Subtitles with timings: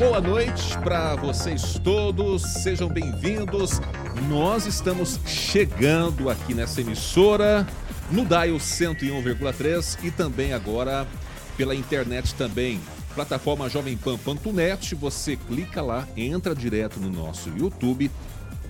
[0.00, 3.82] Boa noite para vocês todos, sejam bem-vindos.
[4.30, 7.68] Nós estamos chegando aqui nessa emissora,
[8.10, 11.06] no Dial 101,3 e também agora
[11.54, 12.80] pela internet também.
[13.14, 18.10] Plataforma jovempan.net, você clica lá, entra direto no nosso YouTube,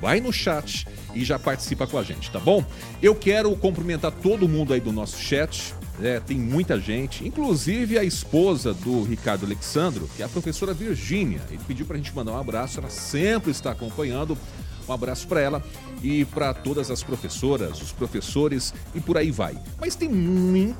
[0.00, 0.84] vai no chat
[1.14, 2.64] e já participa com a gente, tá bom?
[3.00, 8.04] Eu quero cumprimentar todo mundo aí do nosso chat, é, tem muita gente, inclusive a
[8.04, 11.40] esposa do Ricardo Alexandro, que é a professora Virgínia.
[11.50, 14.36] Ele pediu para a gente mandar um abraço, ela sempre está acompanhando.
[14.88, 15.62] Um abraço para ela
[16.02, 19.56] e para todas as professoras, os professores e por aí vai.
[19.78, 20.76] Mas tem muito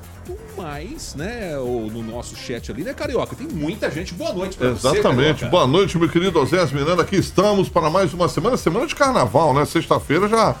[0.57, 3.37] mais, né, no nosso chat ali, né, Carioca?
[3.37, 4.13] Tem muita gente.
[4.13, 5.45] Boa noite para você, Exatamente.
[5.45, 7.03] Boa noite, meu querido Osés Miranda.
[7.03, 9.63] Aqui estamos para mais uma semana, semana de carnaval, né?
[9.63, 10.57] Sexta-feira já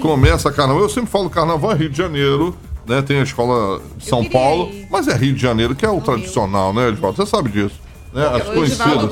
[0.00, 0.84] começa carnaval.
[0.84, 3.02] Eu sempre falo carnaval é Rio de Janeiro né?
[3.02, 4.86] Tem a escola de São Paulo, ir.
[4.90, 6.80] mas é Rio de Janeiro, que é o, tradicional, Rio.
[6.80, 7.16] né, Edvaldo?
[7.16, 7.80] Você sabe disso.
[8.12, 8.26] Né?
[8.26, 9.10] As conhecidas.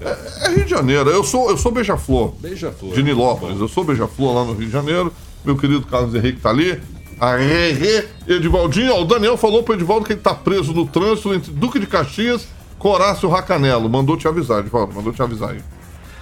[0.00, 1.08] É, é, Rio de Janeiro.
[1.10, 2.34] Eu sou, eu sou Beija-Flor.
[2.40, 2.94] Beija-Flor.
[2.94, 3.60] De Nilópolis.
[3.60, 5.12] Eu sou Beija-Flor lá no Rio de Janeiro.
[5.44, 6.80] Meu querido Carlos Henrique tá ali.
[7.20, 11.52] Aê, Edivaldinho, ó, o Daniel falou pro Edivaldo que ele tá preso no trânsito entre
[11.52, 12.48] Duque de Caxias,
[12.80, 13.88] Corácio Racanelo.
[13.88, 15.60] Mandou te avisar, Edivaldo, mandou te avisar aí.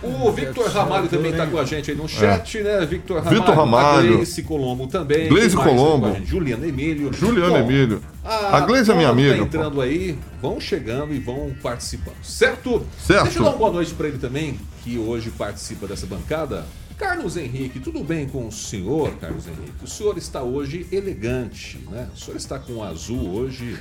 [0.02, 2.62] O Victor Ramalho também está com a gente aí no chat, é.
[2.62, 2.86] né?
[2.86, 3.36] Victor Ramalho.
[3.36, 4.14] Victor Ramalho.
[4.14, 5.28] Gleice Colombo também.
[5.28, 6.16] Gleice Colombo.
[6.24, 7.12] Juliana Emílio.
[7.12, 8.02] Juliana Bom, Emílio.
[8.24, 9.36] A, a Gleice é minha amiga.
[9.36, 9.80] Tá entrando pô.
[9.82, 12.22] aí, vão chegando e vão participando.
[12.22, 12.86] Certo?
[12.98, 13.24] Certo.
[13.24, 16.64] Deixa eu dar uma boa noite para ele também, que hoje participa dessa bancada.
[16.96, 19.72] Carlos Henrique, tudo bem com o senhor, Carlos Henrique?
[19.82, 22.08] O senhor está hoje elegante, né?
[22.14, 23.78] O senhor está com azul hoje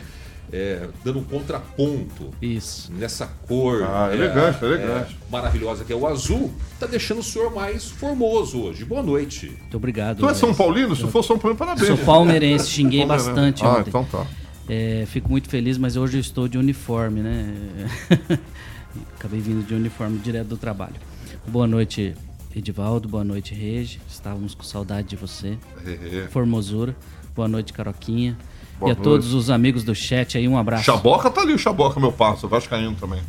[0.51, 2.91] é, dando um contraponto Isso.
[2.93, 5.15] nessa cor ah, é, elegante, elegante.
[5.15, 8.83] É, maravilhosa que é o azul, está deixando o senhor mais formoso hoje.
[8.83, 9.47] Boa noite.
[9.61, 10.19] Muito obrigado.
[10.19, 10.95] Tu é São Paulino?
[10.95, 11.87] Se for São Paulino, parabéns.
[11.87, 13.89] Sou palmeirense, xinguei bastante ah, ontem.
[13.89, 14.25] então tá.
[14.67, 17.55] É, fico muito feliz, mas hoje eu estou de uniforme, né?
[19.17, 20.95] Acabei vindo de uniforme direto do trabalho.
[21.47, 22.15] Boa noite,
[22.55, 23.07] Edivaldo.
[23.07, 23.99] Boa noite, Regi.
[24.07, 25.57] Estávamos com saudade de você.
[26.29, 26.95] Formosura.
[27.35, 28.37] Boa noite, Caroquinha.
[28.79, 29.03] Boa e a noite.
[29.03, 30.85] todos os amigos do chat aí, um abraço.
[30.85, 33.21] Chaboca tá ali, o Chaboca, meu parceiro, Vascaíno também.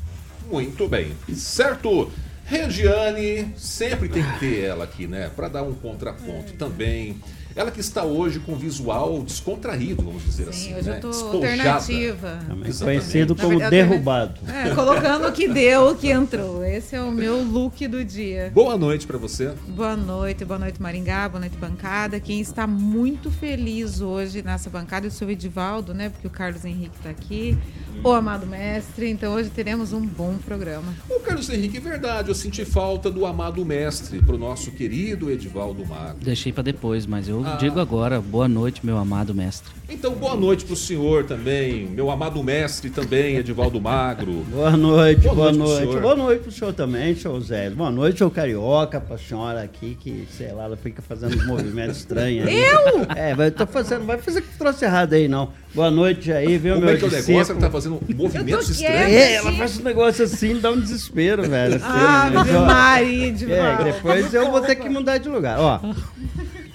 [0.50, 1.12] Muito bem.
[1.34, 2.10] Certo.
[2.44, 5.30] Regiane, sempre tem que ter ela aqui, né?
[5.34, 7.20] Para dar um contraponto também.
[7.54, 10.74] Ela que está hoje com visual descontraído, vamos dizer Sim, assim.
[10.76, 10.96] Hoje né?
[10.96, 11.72] eu tô Despojada.
[11.72, 12.38] alternativa.
[12.84, 14.40] Conhecido como verdade, derrubado.
[14.48, 16.64] É, colocando o que deu, o que entrou.
[16.64, 18.50] Esse é o meu look do dia.
[18.54, 19.52] Boa noite para você.
[19.68, 22.20] Boa noite, boa noite Maringá, boa noite bancada.
[22.20, 26.08] Quem está muito feliz hoje nessa bancada é o seu Edivaldo, né?
[26.08, 27.58] Porque o Carlos Henrique está aqui,
[28.04, 29.10] o amado mestre.
[29.10, 30.94] Então hoje teremos um bom programa.
[31.08, 35.30] O Carlos Henrique, é verdade, eu senti falta do amado mestre para o nosso querido
[35.30, 36.18] Edivaldo Mago.
[36.20, 37.56] Deixei para depois, mas eu ah.
[37.56, 39.72] digo agora, boa noite, meu amado mestre.
[39.88, 44.44] Então, boa noite para o senhor também, meu amado mestre também, Edivaldo Magro.
[44.50, 45.84] boa noite, boa, boa noite.
[45.84, 46.00] noite.
[46.00, 47.70] Boa noite para o senhor também, senhor Zé.
[47.70, 51.44] Boa noite, seu Carioca, para a senhora aqui, que, sei lá, ela fica fazendo uns
[51.44, 52.46] movimentos estranhos.
[52.46, 52.60] Aí.
[52.60, 53.06] Eu?
[53.16, 55.50] É, vai, tô fazendo, vai fazer que troço errado aí, não.
[55.74, 57.52] Boa noite aí, viu, Como meu é que é o negócio?
[57.52, 59.12] Ela tá fazendo movimentos estranhos.
[59.12, 61.76] É, ela faz um negócio assim, dá um desespero, velho.
[61.76, 62.58] Assim, ah, né?
[62.58, 65.58] Maria, de é, Depois eu vou ter que mudar de lugar.
[65.60, 65.80] Ó,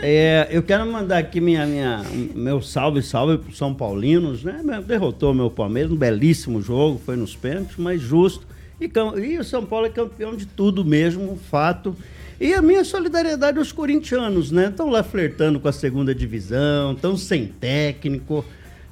[0.08, 2.04] é, eu quero mandar aqui minha, minha,
[2.36, 4.62] meu salve, salve pro São Paulinos, né?
[4.86, 8.46] Derrotou meu Palmeiras, um belíssimo jogo, foi nos pênaltis, mas justo.
[8.80, 11.96] E, e o São Paulo é campeão de tudo mesmo, fato.
[12.40, 14.68] E a minha solidariedade aos corintianos, né?
[14.68, 18.46] Estão lá flertando com a segunda divisão, estão sem técnico.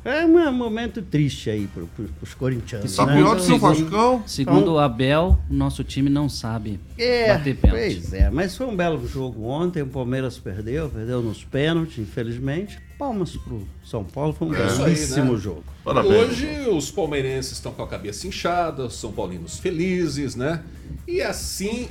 [0.05, 1.83] É um momento triste aí para
[2.21, 2.94] os corintianos.
[2.94, 3.15] Tá né?
[3.15, 4.23] pior que o Vascão.
[4.27, 8.00] Segundo então, o Abel, o nosso time não sabe é, bater pênalti.
[8.01, 9.81] Pois é, mas foi um belo jogo ontem.
[9.81, 12.79] O Palmeiras perdeu, perdeu nos pênaltis, infelizmente.
[13.00, 15.38] Palmas para o São Paulo, foi um é belíssimo aí, né?
[15.38, 15.63] jogo.
[15.83, 16.15] Parabéns.
[16.15, 20.63] Hoje os palmeirenses estão com a cabeça inchada, os São Paulinos felizes, né?
[21.07, 21.88] E assim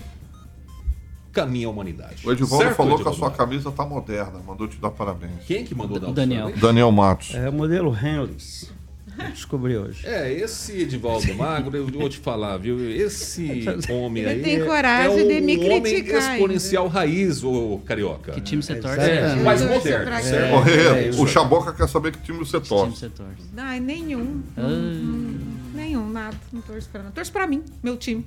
[1.33, 2.17] caminha a humanidade.
[2.27, 5.33] O Edivaldo Certo, falou que a Edivaldo sua camisa tá moderna, mandou te dar parabéns.
[5.47, 6.41] Quem que mandou dar O Daniel.
[6.43, 6.61] parabéns?
[6.63, 7.35] Daniel Matos.
[7.35, 8.71] É o modelo Henleys.
[9.19, 10.07] Eu descobri hoje.
[10.07, 12.91] É, esse Edivaldo Magro, eu vou te falar, viu?
[12.91, 14.37] Esse homem aí.
[14.37, 18.33] Ele tem é- coragem é de me um homem criticar exponencial raiz, ô carioca.
[18.33, 18.99] Que time você torce?
[18.99, 19.39] Exatamente.
[19.41, 20.61] É, mais Eu moderno, certo?
[20.63, 22.97] Rê, é o Chaboca quer saber que time você Que time torce.
[23.01, 23.33] você torce?
[23.55, 24.41] Ai, nenhum.
[24.57, 24.63] Ah,
[25.73, 26.37] Nenhum, nada.
[26.53, 27.15] Não torço pra nada.
[27.15, 28.27] Torço pra mim, meu time.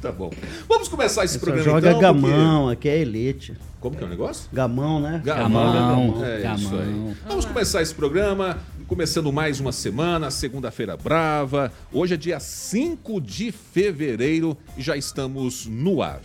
[0.00, 0.30] Tá bom.
[0.68, 2.00] Vamos começar esse Só programa joga então.
[2.00, 3.52] gamão, aqui é elite.
[3.52, 4.48] porque- Como que é o negócio?
[4.52, 5.20] Gamão, né?
[5.24, 6.24] Gamão.
[6.24, 6.80] É isso Gamão.
[7.10, 7.16] aí.
[7.28, 11.72] Vamos começar esse programa, começando mais uma semana, segunda-feira brava.
[11.92, 16.20] Hoje é dia 5 de fevereiro e já estamos no ar.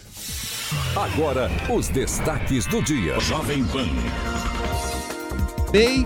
[0.95, 3.19] Agora, os destaques do dia.
[3.19, 3.85] Jovem Pan.
[5.73, 6.03] MEI,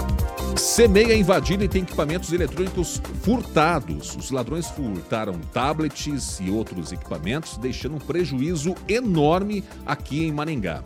[0.56, 4.16] CMEI é invadida e tem equipamentos eletrônicos furtados.
[4.16, 10.82] Os ladrões furtaram tablets e outros equipamentos, deixando um prejuízo enorme aqui em Maringá.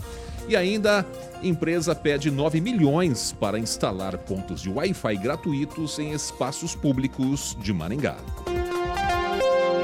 [0.47, 1.05] E ainda,
[1.43, 8.17] empresa pede 9 milhões para instalar pontos de Wi-Fi gratuitos em espaços públicos de Maringá.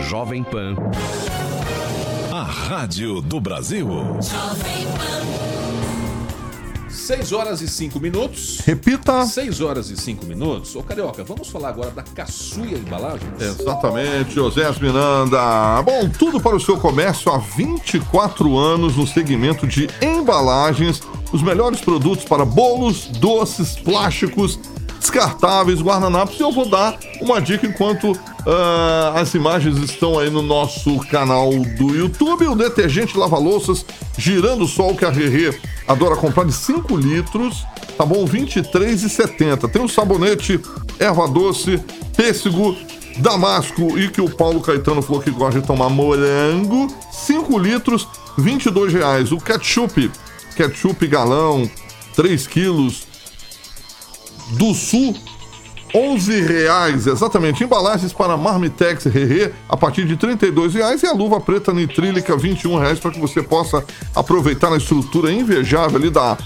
[0.10, 0.76] Jovem Pan.
[2.32, 3.88] A Rádio do Brasil.
[7.08, 8.60] 6 horas e 5 minutos.
[8.66, 9.26] Repita.
[9.26, 10.76] 6 horas e 5 minutos.
[10.76, 13.32] Ô, Carioca, vamos falar agora da Caçuia Embalagens?
[13.40, 15.82] Exatamente, José Miranda.
[15.84, 21.02] Bom, tudo para o seu comércio há 24 anos no segmento de embalagens.
[21.32, 24.60] Os melhores produtos para bolos, doces, plásticos,
[25.08, 26.38] descartáveis, guardanapos.
[26.40, 28.14] E eu vou dar uma dica enquanto
[28.46, 32.48] ah, as imagens estão aí no nosso canal do YouTube.
[32.48, 33.86] O detergente lava-louças
[34.18, 35.58] girando sol que a Rerê
[35.88, 37.66] adora comprar de 5 litros.
[37.98, 38.26] Tá bom?
[38.26, 39.70] R$ 23,70.
[39.70, 40.60] Tem o sabonete,
[41.00, 41.82] erva doce,
[42.16, 42.76] pêssego,
[43.18, 46.88] damasco e que o Paulo Caetano falou que gosta de tomar morango.
[47.12, 48.08] 5 litros,
[48.38, 49.32] 22 reais.
[49.32, 50.12] O ketchup,
[50.56, 51.70] ketchup galão,
[52.16, 53.08] 3 quilos,
[54.52, 55.16] do Sul,
[55.94, 57.64] 11 reais, exatamente.
[57.64, 62.78] Embalagens para Marmitex Rerê a partir de 32 reais e a luva preta nitrílica 21
[62.78, 63.84] reais para que você possa
[64.16, 66.38] aproveitar a estrutura invejável ali da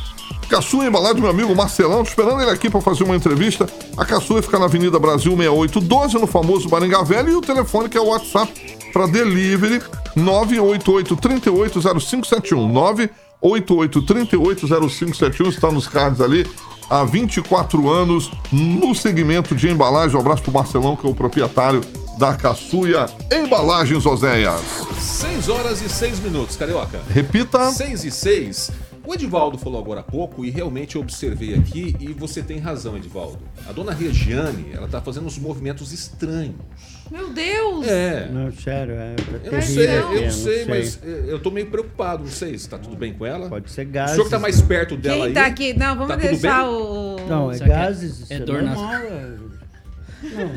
[0.49, 3.67] Caçua Embalagem, meu amigo Marcelão, esperando ele aqui para fazer uma entrevista.
[3.97, 7.97] A Caçua fica na Avenida Brasil 6812, no famoso Maringá Velho, e o telefone que
[7.97, 8.51] é o WhatsApp
[8.91, 9.81] para delivery
[10.15, 16.45] 988 380571 988 380571 está nos cards ali
[16.91, 20.17] há 24 anos no segmento de embalagem.
[20.17, 21.79] Um abraço pro Marcelão, que é o proprietário
[22.19, 24.61] da Caçuia Embalagens Oséias.
[24.99, 26.99] 6 horas e 6 minutos, Carioca.
[27.09, 27.71] Repita.
[27.71, 28.71] 6 e 6.
[29.05, 32.97] O Edivaldo falou agora há pouco e realmente eu observei aqui e você tem razão,
[32.97, 33.39] Edivaldo.
[33.67, 36.55] A dona Regiane, ela tá fazendo uns movimentos estranhos.
[37.11, 37.85] Meu Deus!
[37.87, 38.29] É.
[38.31, 39.15] Não, sério, é.
[39.43, 40.13] Eu não Mas sei, não.
[40.13, 43.25] eu não sei, mas eu tô meio preocupado, não sei se tá tudo bem com
[43.25, 43.49] ela.
[43.49, 44.11] Pode ser O gases.
[44.15, 45.33] senhor que tá mais perto dela Quem aí.
[45.33, 45.73] tá aqui?
[45.73, 47.17] Não, vamos Tá deixar o.
[47.27, 48.31] Não, é é- gases.
[48.31, 49.27] é é dor normal, é.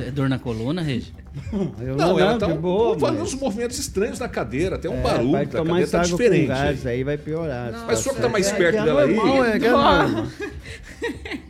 [0.07, 1.13] É dor na coluna, Regi?
[1.81, 5.03] Eu Não, ela tá boa, fazendo mas- uns movimentos estranhos na cadeira, até um É,
[5.03, 6.43] barulho, vai a cadeira tá diferente.
[6.43, 7.73] com gás, aí vai piorar.
[7.73, 9.17] Não, Mas o senhor que tá mais É, perto é dela aí.
[9.55, 10.27] é que é normal.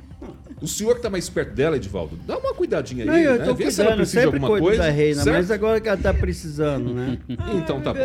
[0.64, 3.52] O senhor que tá mais perto dela, Edivaldo, dá uma cuidadinha aí, Não, eu né?
[3.52, 4.82] Vê se ela precisa de alguma coisa.
[4.82, 5.36] da reina, certo?
[5.36, 7.18] mas agora que ela tá precisando, né?
[7.54, 8.00] Então tá bom.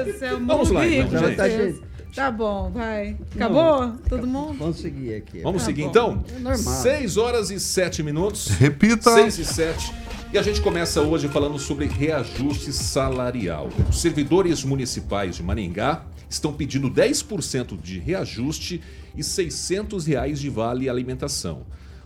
[0.45, 1.35] Vamos lá, então, gente.
[1.37, 1.89] tá.
[2.13, 3.15] Tá bom, vai.
[3.35, 3.93] Acabou?
[4.09, 4.57] Todo mundo?
[4.57, 5.39] Vamos seguir aqui.
[5.39, 5.89] Vamos Tá seguir bom.
[5.89, 6.25] então?
[6.35, 6.81] É normal.
[6.81, 8.47] 6 horas e 7 minutos.
[8.49, 9.09] Repita.
[9.13, 9.93] 6 e 7.
[10.33, 13.69] E a gente começa hoje falando sobre reajuste salarial.
[13.89, 18.81] Os servidores municipais de Maringá estão pedindo 10% de reajuste
[19.15, 21.61] e 600 reais de vale alimentação.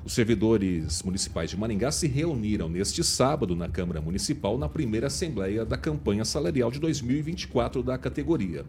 [0.06, 5.64] Os servidores municipais de Maringá se reuniram neste sábado na Câmara Municipal na primeira assembleia
[5.64, 8.66] da campanha salarial de 2024 da categoria.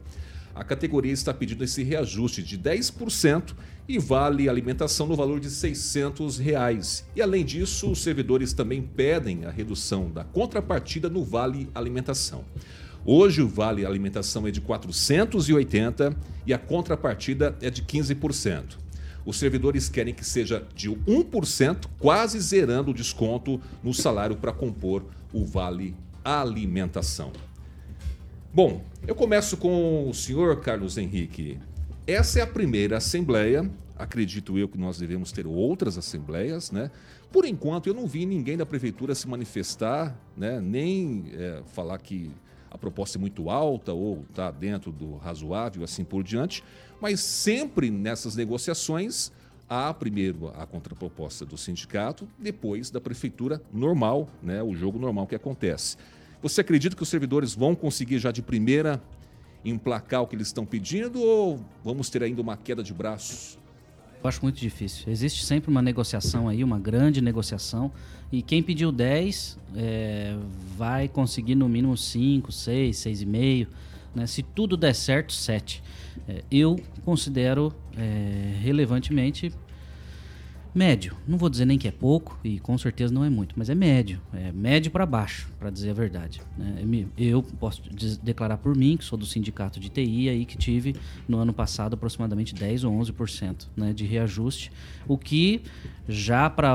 [0.54, 3.52] A categoria está pedindo esse reajuste de 10%
[3.88, 7.04] e vale alimentação no valor de 600 reais.
[7.16, 12.44] E além disso, os servidores também pedem a redução da contrapartida no vale alimentação.
[13.04, 18.83] Hoje o vale alimentação é de 480 e a contrapartida é de 15%.
[19.24, 25.04] Os servidores querem que seja de 1%, quase zerando o desconto no salário para compor
[25.32, 27.32] o vale alimentação.
[28.52, 31.58] Bom, eu começo com o senhor Carlos Henrique.
[32.06, 33.68] Essa é a primeira assembleia.
[33.96, 36.90] Acredito eu que nós devemos ter outras assembleias, né?
[37.32, 40.60] Por enquanto, eu não vi ninguém da prefeitura se manifestar, né?
[40.60, 42.30] Nem é, falar que
[42.70, 46.62] a proposta é muito alta ou está dentro do razoável, assim por diante.
[47.00, 49.32] Mas sempre nessas negociações
[49.68, 54.62] há primeiro a contraproposta do sindicato, depois da prefeitura normal, né?
[54.62, 55.96] O jogo normal que acontece.
[56.42, 59.02] Você acredita que os servidores vão conseguir já de primeira
[59.64, 63.58] emplacar o que eles estão pedindo ou vamos ter ainda uma queda de braços?
[64.22, 65.10] Eu acho muito difícil.
[65.10, 67.92] Existe sempre uma negociação aí, uma grande negociação.
[68.32, 70.36] E quem pediu 10 é,
[70.76, 73.66] vai conseguir no mínimo 5, 6, 6,5.
[74.14, 74.26] Né?
[74.26, 75.82] Se tudo der certo, 7.
[76.28, 79.52] É, eu considero é, relevantemente
[80.74, 81.16] médio.
[81.26, 83.74] Não vou dizer nem que é pouco, e com certeza não é muito, mas é
[83.74, 84.20] médio.
[84.32, 86.42] É médio para baixo, para dizer a verdade.
[86.58, 87.06] Né?
[87.16, 87.80] Eu posso
[88.22, 90.96] declarar por mim, que sou do sindicato de TI, aí que tive
[91.28, 94.72] no ano passado aproximadamente 10 ou 11% né, de reajuste,
[95.06, 95.62] o que
[96.08, 96.74] já para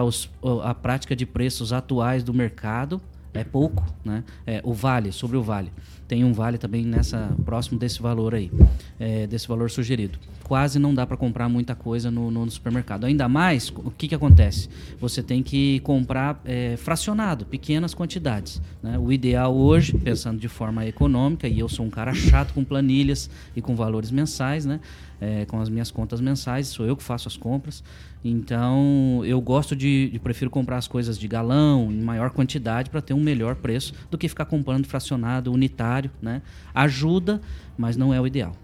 [0.63, 3.01] a prática de preços atuais do mercado
[3.33, 4.23] é pouco, né?
[4.45, 5.71] É, o vale, sobre o vale.
[6.07, 8.51] Tem um vale também nessa próximo desse valor aí,
[8.99, 10.17] é, desse valor sugerido.
[10.49, 13.05] Quase não dá para comprar muita coisa no, no, supermercado.
[13.05, 14.67] Ainda mais, o que, que acontece?
[14.99, 18.59] Você tem que comprar é, fracionado, pequenas quantidades.
[18.81, 18.97] Né?
[18.97, 23.29] O ideal hoje, pensando de forma econômica, e eu sou um cara chato com planilhas
[23.55, 24.79] e com valores mensais, né?
[25.21, 27.83] É, com as minhas contas mensais, sou eu que faço as compras.
[28.25, 33.03] Então, eu gosto de, de, prefiro comprar as coisas de galão, em maior quantidade, para
[33.03, 36.41] ter um melhor preço do que ficar comprando fracionado, unitário, né?
[36.73, 37.39] Ajuda,
[37.77, 38.55] mas não é o ideal.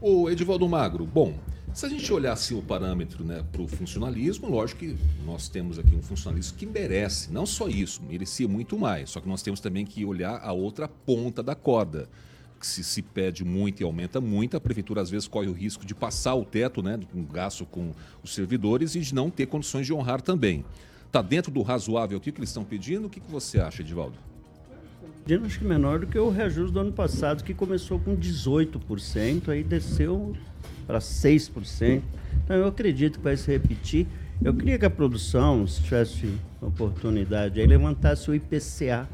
[0.00, 1.34] O Edivaldo Magro, bom,
[1.74, 5.76] se a gente olhar assim, o parâmetro né, para o funcionalismo, lógico que nós temos
[5.76, 9.58] aqui um funcionalismo que merece, não só isso, merecia muito mais, só que nós temos
[9.58, 12.08] também que olhar a outra ponta da corda
[12.60, 15.84] que se, se pede muito e aumenta muito, a prefeitura às vezes corre o risco
[15.84, 19.84] de passar o teto, né, um gasto com os servidores e de não ter condições
[19.84, 20.64] de honrar também.
[21.06, 23.06] Está dentro do razoável aqui que eles estão pedindo?
[23.06, 24.27] O que, que você acha, Edivaldo?
[25.36, 29.62] Acho que menor do que o reajuste do ano passado, que começou com 18%, aí
[29.62, 30.34] desceu
[30.86, 32.02] para 6%.
[32.44, 34.06] Então eu acredito que vai se repetir.
[34.42, 36.32] Eu queria que a produção, se tivesse
[36.62, 39.08] oportunidade, aí levantasse o IPCA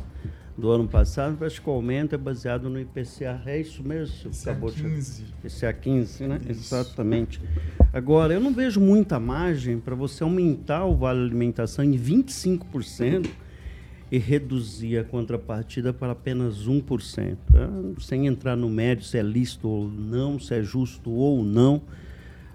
[0.56, 3.42] do ano passado, parece que o aumento é baseado no IPCA.
[3.44, 4.30] É isso mesmo?
[4.30, 5.22] IPCA Acabou 15.
[5.22, 5.30] De...
[5.30, 6.40] IPCA 15, né?
[6.48, 6.74] Isso.
[6.74, 7.40] Exatamente.
[7.92, 13.28] Agora, eu não vejo muita margem para você aumentar o vale alimentação em 25%
[14.14, 17.36] e reduzir a contrapartida para apenas 1%.
[17.98, 21.82] Sem entrar no médio se é lícito ou não, se é justo ou não.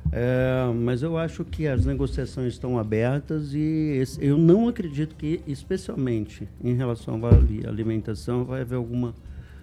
[0.10, 5.42] É, mas eu acho que as negociações estão abertas e esse, eu não acredito que,
[5.46, 7.30] especialmente em relação à
[7.68, 9.14] alimentação, vai haver alguma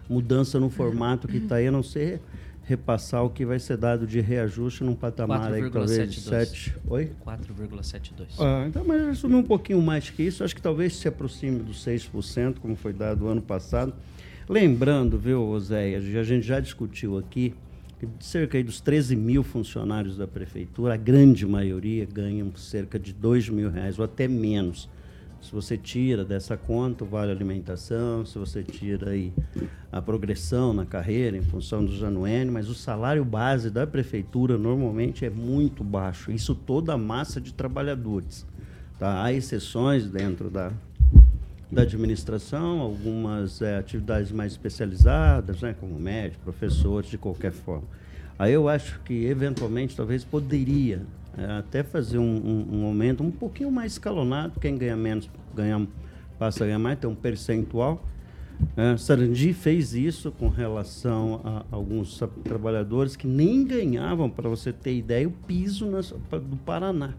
[0.07, 2.21] mudança no formato que está aí, a não ser
[2.67, 6.75] repassar o que vai ser dado de reajuste num patamar aí talvez de 7.
[6.89, 7.13] Oi?
[7.25, 8.27] 4,72.
[8.41, 11.85] Ah, então, mas assumir um pouquinho mais que isso, acho que talvez se aproxime dos
[11.85, 13.95] 6%, como foi dado ano passado.
[14.49, 17.55] Lembrando, viu, Oséias, a gente já discutiu aqui
[18.19, 23.71] cerca dos 13 mil funcionários da prefeitura, a grande maioria ganham cerca de 2 mil
[23.71, 24.89] reais ou até menos.
[25.47, 29.33] Se você tira dessa conta o vale alimentação, se você tira aí
[29.93, 35.25] a progressão na carreira em função do Januene, mas o salário base da prefeitura normalmente
[35.25, 36.33] é muito baixo.
[36.33, 38.45] Isso toda a massa de trabalhadores.
[38.99, 39.23] Tá?
[39.23, 40.73] Há exceções dentro da,
[41.71, 47.87] da administração, algumas é, atividades mais especializadas, né, como médicos, professores, de qualquer forma.
[48.37, 51.03] Aí eu acho que, eventualmente, talvez poderia
[51.59, 55.87] até fazer um, um, um, aumento um pouquinho mais escalonado, quem ganha menos ganha,
[56.38, 58.05] passa a ganhar mais, tem um percentual.
[58.75, 64.97] É, Sarandi fez isso com relação a alguns trabalhadores que nem ganhavam, para você ter
[64.97, 67.14] ideia, o piso nas, do Paraná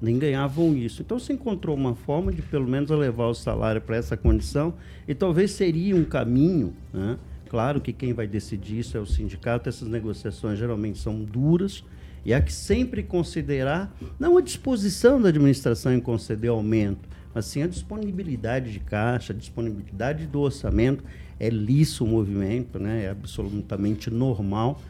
[0.00, 1.02] nem ganhavam isso.
[1.02, 4.74] Então se encontrou uma forma de pelo menos elevar o salário para essa condição
[5.06, 7.18] e talvez seria um caminho, né?
[7.48, 11.82] Claro que quem vai decidir isso é o sindicato, essas negociações geralmente são duras
[12.24, 17.62] e há que sempre considerar não a disposição da administração em conceder aumento, mas sim
[17.62, 21.04] a disponibilidade de caixa, a disponibilidade do orçamento.
[21.40, 23.04] É liso o movimento, né?
[23.04, 24.80] é absolutamente normal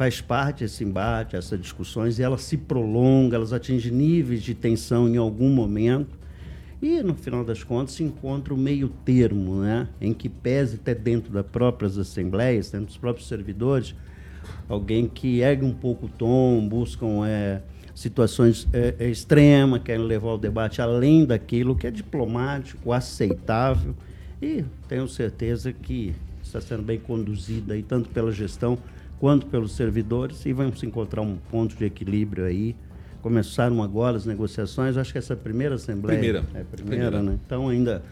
[0.00, 5.06] faz parte esse embate, essas discussões, e elas se prolongam, elas atingem níveis de tensão
[5.06, 6.18] em algum momento.
[6.80, 9.86] E, no final das contas, se encontra o meio termo, né?
[10.00, 13.94] em que pese até dentro das próprias assembleias, dentro dos próprios servidores,
[14.68, 17.60] alguém que ergue um pouco o tom, buscam é,
[17.94, 23.94] situações é, é, extremas, querem levar o debate além daquilo que é diplomático, aceitável,
[24.40, 28.78] e tenho certeza que está sendo bem conduzida aí, tanto pela gestão
[29.18, 32.74] quanto pelos servidores e vamos encontrar um ponto de equilíbrio aí.
[33.20, 36.18] Começaram agora as negociações, acho que essa é a primeira assembleia.
[36.18, 36.38] Primeira.
[36.54, 37.22] É, primeira, primeira.
[37.22, 37.38] né?
[37.44, 38.02] Então ainda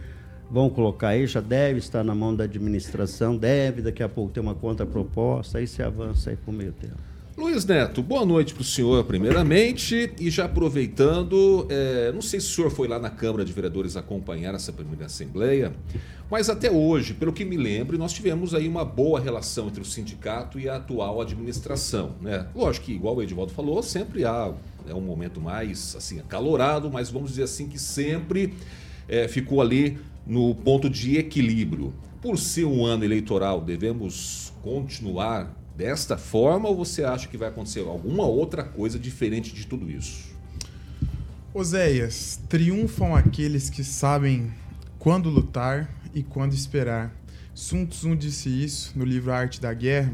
[0.51, 4.41] vão colocar aí, já deve estar na mão da administração, deve daqui a pouco ter
[4.41, 7.09] uma contraproposta, aí se avança aí o meio tempo.
[7.39, 10.13] Luiz Neto, boa noite para o senhor, primeiramente.
[10.19, 13.97] E já aproveitando, é, não sei se o senhor foi lá na Câmara de Vereadores
[13.97, 15.73] acompanhar essa primeira Assembleia,
[16.29, 19.85] mas até hoje, pelo que me lembro, nós tivemos aí uma boa relação entre o
[19.85, 22.17] sindicato e a atual administração.
[22.21, 22.45] Né?
[22.57, 24.53] Lógico que, igual o Edivaldo falou, sempre há
[24.89, 28.53] é um momento mais assim acalorado, mas vamos dizer assim que sempre
[29.09, 31.95] é, ficou ali no ponto de equilíbrio.
[32.21, 37.81] Por ser um ano eleitoral, devemos continuar desta forma ou você acha que vai acontecer
[37.81, 40.29] alguma outra coisa diferente de tudo isso?
[41.55, 44.53] Oséias, triunfam aqueles que sabem
[44.99, 47.15] quando lutar e quando esperar.
[47.55, 50.13] Sun Tzu disse isso no livro Arte da Guerra.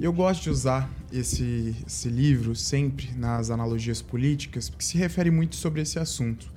[0.00, 5.56] Eu gosto de usar esse, esse livro sempre nas analogias políticas, porque se refere muito
[5.56, 6.50] sobre esse assunto.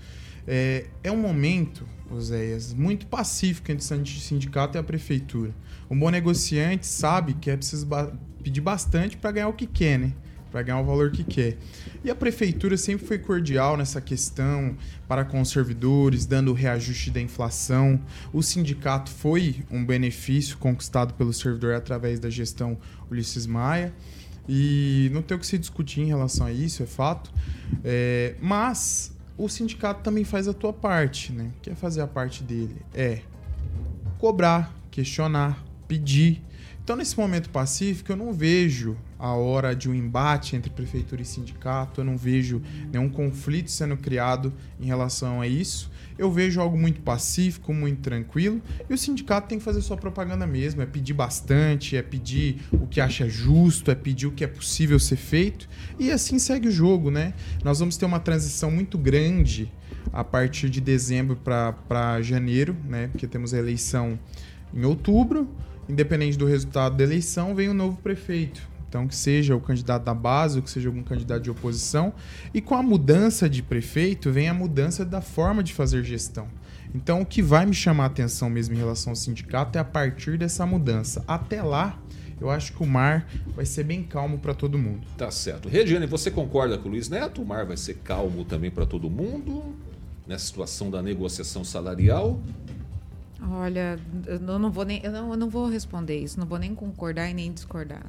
[0.48, 5.54] É, é um momento, Oséias, muito pacífico entre o sindicato e a prefeitura.
[5.90, 7.88] Um bom negociante sabe que é preciso
[8.44, 10.14] pedir bastante para ganhar o que quer, né?
[10.52, 11.58] Para ganhar o valor que quer.
[12.04, 14.76] E a prefeitura sempre foi cordial nessa questão
[15.08, 18.00] para com os servidores, dando o reajuste da inflação.
[18.34, 22.78] O sindicato foi um benefício conquistado pelo servidor através da gestão
[23.12, 23.94] Ulisses Maia.
[24.48, 27.32] E não tem o que se discutir em relação a isso, é fato.
[27.84, 31.52] É, mas o sindicato também faz a tua parte, né?
[31.62, 32.76] Quer fazer a parte dele?
[32.94, 33.22] É
[34.18, 36.44] cobrar, questionar, pedir
[36.90, 41.26] então, nesse momento pacífico, eu não vejo a hora de um embate entre prefeitura e
[41.26, 45.92] sindicato, eu não vejo nenhum conflito sendo criado em relação a isso.
[46.18, 50.48] Eu vejo algo muito pacífico, muito tranquilo, e o sindicato tem que fazer sua propaganda
[50.48, 54.48] mesmo, é pedir bastante, é pedir o que acha justo, é pedir o que é
[54.48, 55.70] possível ser feito,
[56.00, 57.36] e assim segue o jogo, né?
[57.64, 59.72] Nós vamos ter uma transição muito grande
[60.12, 63.10] a partir de dezembro para janeiro, né?
[63.10, 64.18] Porque temos a eleição
[64.74, 65.48] em outubro
[65.90, 68.62] independente do resultado da eleição, vem um novo prefeito.
[68.88, 72.14] Então, que seja o candidato da base, ou que seja algum candidato de oposição.
[72.54, 76.48] E com a mudança de prefeito, vem a mudança da forma de fazer gestão.
[76.94, 79.84] Então, o que vai me chamar a atenção mesmo em relação ao sindicato é a
[79.84, 81.24] partir dessa mudança.
[81.28, 82.00] Até lá,
[82.42, 85.06] eu acho que o mar vai ser bem calmo para todo mundo.
[85.16, 85.70] Tá certo.
[85.70, 87.44] Regiane, você concorda com o Luiz Neto?
[87.44, 89.76] O mar vai ser calmo também para todo mundo
[90.26, 92.40] nessa situação da negociação salarial?
[93.42, 93.98] Olha,
[94.28, 97.30] eu não vou nem, eu não, eu não vao responder isso, não vou nem concordar
[97.30, 98.06] e nem discordar.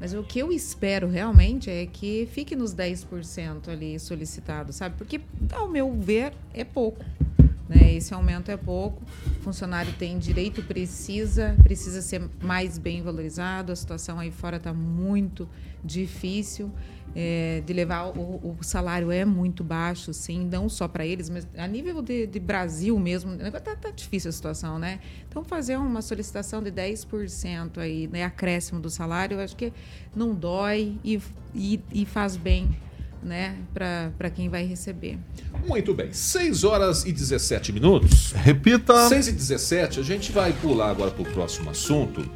[0.00, 4.96] Mas o que eu espero realmente é que fique nos 10% ali solicitado, sabe?
[4.96, 5.20] Porque,
[5.52, 7.04] ao meu ver, é pouco.
[7.70, 7.94] Né?
[7.94, 9.00] Esse aumento é pouco.
[9.38, 13.70] O funcionário tem direito, precisa, precisa ser mais bem valorizado.
[13.70, 15.48] A situação aí fora está muito
[15.82, 16.70] difícil
[17.14, 21.46] é, de levar o, o, salário é muito baixo, sim, não só para eles, mas
[21.56, 25.00] a nível de, de Brasil mesmo, está tá difícil a situação, né?
[25.28, 29.72] Então, fazer uma solicitação de 10% aí, né, acréscimo do salário, eu acho que
[30.14, 31.20] não dói e,
[31.54, 32.76] e, e faz bem
[33.22, 35.18] né, para quem vai receber.
[35.66, 38.32] Muito bem, 6 horas e 17 minutos.
[38.32, 39.08] Repita.
[39.08, 42.28] 6 e 17, a gente vai pular agora para o próximo assunto.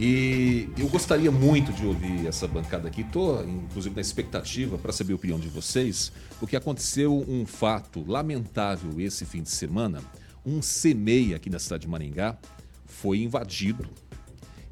[0.00, 3.00] E eu gostaria muito de ouvir essa bancada aqui.
[3.00, 9.00] Estou, inclusive, na expectativa para saber a opinião de vocês, porque aconteceu um fato lamentável
[9.00, 10.00] esse fim de semana.
[10.46, 12.38] Um CMEI aqui na cidade de Maringá
[12.86, 13.88] foi invadido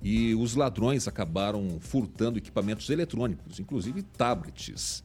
[0.01, 5.03] e os ladrões acabaram furtando equipamentos eletrônicos, inclusive tablets.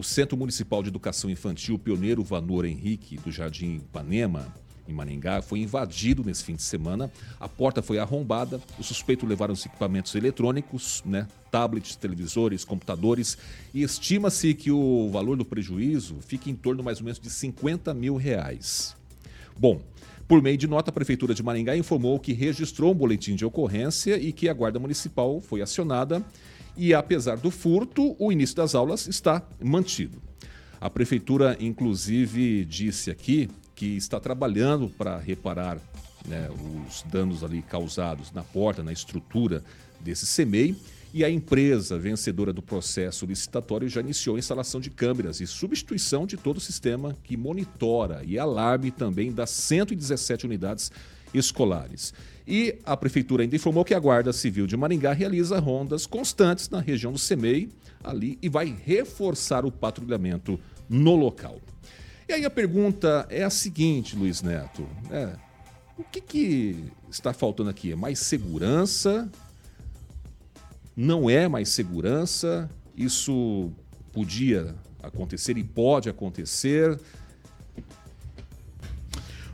[0.00, 4.46] O Centro Municipal de Educação Infantil Pioneiro Vanor Henrique, do Jardim Ipanema,
[4.88, 7.12] em Maringá, foi invadido nesse fim de semana.
[7.38, 13.36] A porta foi arrombada, os suspeitos levaram os equipamentos eletrônicos, né, tablets, televisores, computadores,
[13.74, 17.92] e estima-se que o valor do prejuízo fique em torno mais ou menos de 50
[17.92, 18.96] mil reais.
[19.54, 19.82] Bom,
[20.26, 24.16] por meio de nota, a Prefeitura de Maringá informou que registrou um boletim de ocorrência
[24.16, 26.24] e que a Guarda Municipal foi acionada
[26.76, 30.20] e, apesar do furto, o início das aulas está mantido.
[30.80, 35.78] A Prefeitura, inclusive, disse aqui que está trabalhando para reparar
[36.26, 36.48] né,
[36.86, 39.62] os danos ali causados na porta, na estrutura
[40.00, 40.76] desse CEMEI.
[41.12, 46.24] E a empresa vencedora do processo licitatório já iniciou a instalação de câmeras e substituição
[46.24, 50.92] de todo o sistema que monitora e alarme também das 117 unidades
[51.34, 52.14] escolares.
[52.50, 56.80] E a prefeitura ainda informou que a Guarda Civil de Maringá realiza rondas constantes na
[56.80, 57.68] região do CEMEI
[58.02, 60.58] ali e vai reforçar o patrulhamento
[60.88, 61.60] no local.
[62.28, 65.36] E aí a pergunta é a seguinte, Luiz Neto: é,
[65.96, 67.92] o que, que está faltando aqui?
[67.92, 69.30] É mais segurança?
[70.96, 72.68] Não é mais segurança?
[72.96, 73.70] Isso
[74.12, 76.98] podia acontecer e pode acontecer?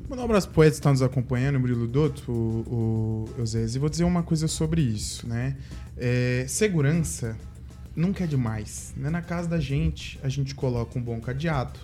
[0.09, 3.79] Mandar um abraço pro Ed que está nos acompanhando, o Murilo Dotto, o, o e
[3.79, 5.57] vou dizer uma coisa sobre isso, né?
[5.97, 7.37] É, segurança
[7.95, 8.95] nunca é demais.
[8.97, 9.11] Né?
[9.11, 11.81] Na casa da gente, a gente coloca um bom cadeado,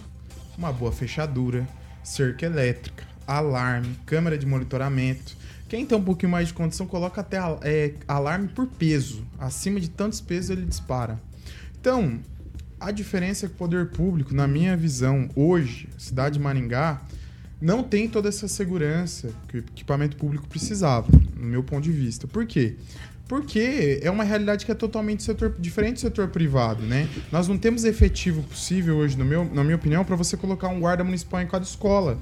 [0.56, 1.66] uma boa fechadura,
[2.04, 5.36] cerca elétrica, alarme, câmera de monitoramento.
[5.68, 9.26] Quem tem um pouquinho mais de condição, coloca até é, alarme por peso.
[9.36, 11.20] Acima de tantos pesos, ele dispara.
[11.80, 12.20] Então,
[12.78, 17.02] a diferença é que o poder público, na minha visão, hoje, cidade de Maringá,
[17.62, 22.26] não tem toda essa segurança que o equipamento público precisava, no meu ponto de vista.
[22.26, 22.74] Por quê?
[23.28, 27.08] Porque é uma realidade que é totalmente setor, diferente do setor privado, né?
[27.30, 30.80] Nós não temos efetivo possível hoje, no meu, na minha opinião, para você colocar um
[30.80, 32.18] guarda municipal em cada escola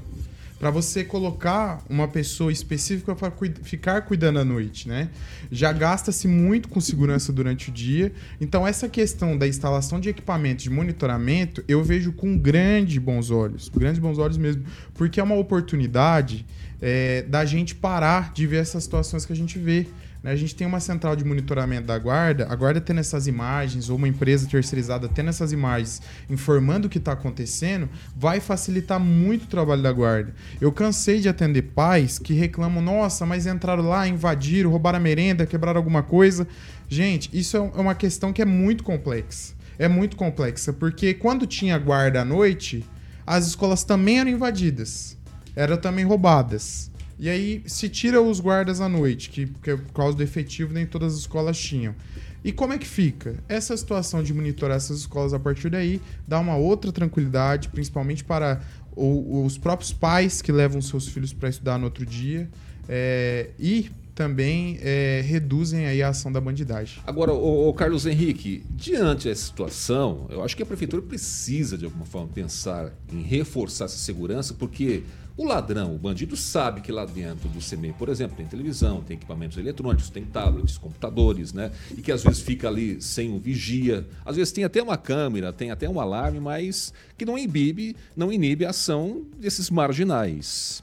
[0.60, 5.08] para você colocar uma pessoa específica para ficar cuidando à noite, né?
[5.50, 8.12] Já gasta-se muito com segurança durante o dia.
[8.38, 13.70] Então, essa questão da instalação de equipamentos de monitoramento, eu vejo com grandes bons olhos,
[13.70, 16.44] grandes bons olhos mesmo, porque é uma oportunidade
[16.78, 19.86] é, da gente parar de ver essas situações que a gente vê.
[20.22, 20.32] Né?
[20.32, 23.96] A gente tem uma central de monitoramento da guarda, a guarda tendo essas imagens, ou
[23.96, 29.48] uma empresa terceirizada tendo essas imagens, informando o que está acontecendo, vai facilitar muito o
[29.48, 30.34] trabalho da guarda.
[30.60, 35.46] Eu cansei de atender pais que reclamam: nossa, mas entraram lá, invadiram, roubaram a merenda,
[35.46, 36.46] quebraram alguma coisa.
[36.88, 39.54] Gente, isso é, é uma questão que é muito complexa.
[39.78, 42.84] É muito complexa, porque quando tinha guarda à noite,
[43.26, 45.16] as escolas também eram invadidas,
[45.56, 46.89] eram também roubadas.
[47.20, 50.86] E aí se tira os guardas à noite, que, que por causa do efetivo nem
[50.86, 51.94] todas as escolas tinham.
[52.42, 53.34] E como é que fica?
[53.46, 58.62] Essa situação de monitorar essas escolas a partir daí dá uma outra tranquilidade, principalmente para
[58.96, 62.48] o, os próprios pais que levam seus filhos para estudar no outro dia.
[62.88, 67.02] É, e também é, reduzem aí a ação da bandidagem.
[67.06, 72.04] Agora, o, Carlos Henrique, diante dessa situação, eu acho que a prefeitura precisa de alguma
[72.04, 75.04] forma pensar em reforçar essa segurança, porque
[75.40, 79.16] o ladrão, o bandido, sabe que lá dentro do CME, por exemplo, tem televisão, tem
[79.16, 81.72] equipamentos eletrônicos, tem tablets, computadores, né?
[81.96, 84.06] E que às vezes fica ali sem um vigia.
[84.22, 88.30] Às vezes tem até uma câmera, tem até um alarme, mas que não inibe, não
[88.30, 90.82] inibe a ação desses marginais.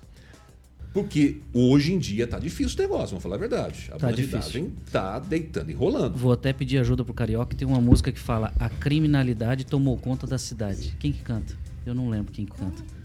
[0.92, 3.92] Porque hoje em dia tá difícil o negócio, vamos falar a verdade.
[3.94, 4.72] A tá difícil.
[4.92, 6.18] tá deitando e rolando.
[6.18, 10.26] Vou até pedir ajuda pro Carioca, tem uma música que fala A criminalidade tomou conta
[10.26, 10.96] da cidade.
[11.00, 11.56] Quem que canta?
[11.86, 12.97] Eu não lembro quem que canta.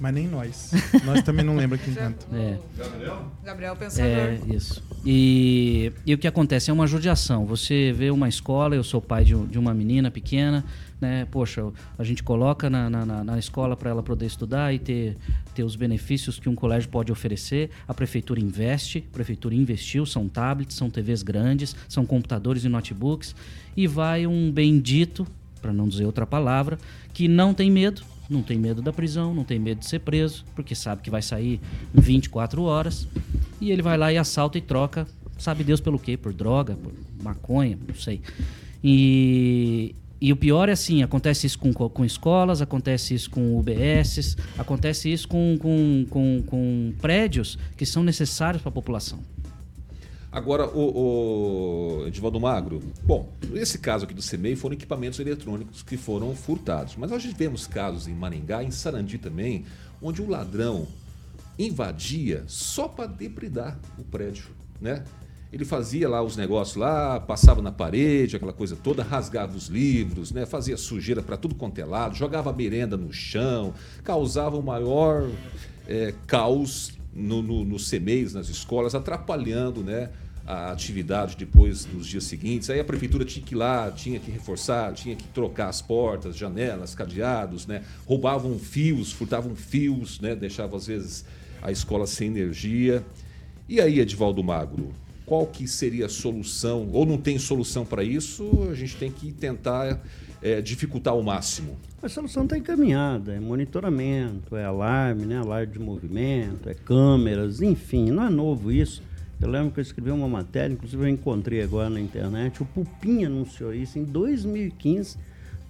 [0.00, 0.70] Mas nem nós.
[1.04, 2.24] nós também não lembra quem canta.
[2.34, 2.56] É.
[2.74, 3.32] Gabriel?
[3.44, 4.10] Gabriel Pensador.
[4.10, 4.82] É, isso.
[5.04, 6.70] E, e o que acontece?
[6.70, 7.44] É uma judiação.
[7.44, 10.64] Você vê uma escola, eu sou pai de, de uma menina pequena,
[10.98, 11.26] né?
[11.30, 15.18] Poxa, a gente coloca na, na, na escola para ela poder estudar e ter,
[15.54, 17.68] ter os benefícios que um colégio pode oferecer.
[17.86, 23.36] A prefeitura investe, a prefeitura investiu, são tablets, são TVs grandes, são computadores e notebooks.
[23.76, 25.26] E vai um bendito,
[25.60, 26.78] para não dizer outra palavra,
[27.12, 30.44] que não tem medo não tem medo da prisão, não tem medo de ser preso,
[30.54, 31.60] porque sabe que vai sair
[31.92, 33.08] 24 horas.
[33.60, 36.16] E ele vai lá e assalta e troca, sabe Deus pelo quê?
[36.16, 38.22] Por droga, por maconha, não sei.
[38.82, 44.36] E, e o pior é assim, acontece isso com, com escolas, acontece isso com UBSs,
[44.56, 49.18] acontece isso com, com, com, com prédios que são necessários para a população.
[50.32, 55.96] Agora, o, o Edivaldo Magro, bom, esse caso aqui do CEMEI foram equipamentos eletrônicos que
[55.96, 56.94] foram furtados.
[56.96, 59.64] Mas nós tivemos casos em Maringá, em Sarandi também,
[60.00, 60.86] onde o ladrão
[61.58, 65.04] invadia só para depredar o prédio, né?
[65.52, 70.30] Ele fazia lá os negócios lá, passava na parede, aquela coisa toda, rasgava os livros,
[70.30, 70.46] né?
[70.46, 75.28] fazia sujeira para tudo quanto é lado, jogava merenda no chão, causava o maior
[75.88, 80.10] é, caos no, no, nos CMEs, nas escolas, atrapalhando né,
[80.46, 82.70] a atividade depois nos dias seguintes.
[82.70, 86.36] Aí a prefeitura tinha que ir lá, tinha que reforçar, tinha que trocar as portas,
[86.36, 87.84] janelas, cadeados, né?
[88.06, 90.34] roubavam fios, furtavam fios, né?
[90.34, 91.24] deixavam às vezes
[91.62, 93.04] a escola sem energia.
[93.68, 94.92] E aí, Edivaldo Magro,
[95.24, 96.88] qual que seria a solução?
[96.92, 98.68] Ou não tem solução para isso?
[98.70, 100.00] A gente tem que tentar
[100.42, 101.76] é, dificultar ao máximo.
[102.02, 105.38] A solução está encaminhada, é monitoramento, é alarme, né?
[105.38, 109.02] alarme de movimento, é câmeras, enfim, não é novo isso.
[109.40, 113.24] Eu lembro que eu escrevi uma matéria, inclusive eu encontrei agora na internet, o Pupim
[113.24, 115.16] anunciou isso em 2015,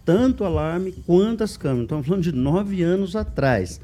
[0.04, 1.84] tanto alarme quanto as câmeras.
[1.84, 3.80] Estamos falando de nove anos atrás.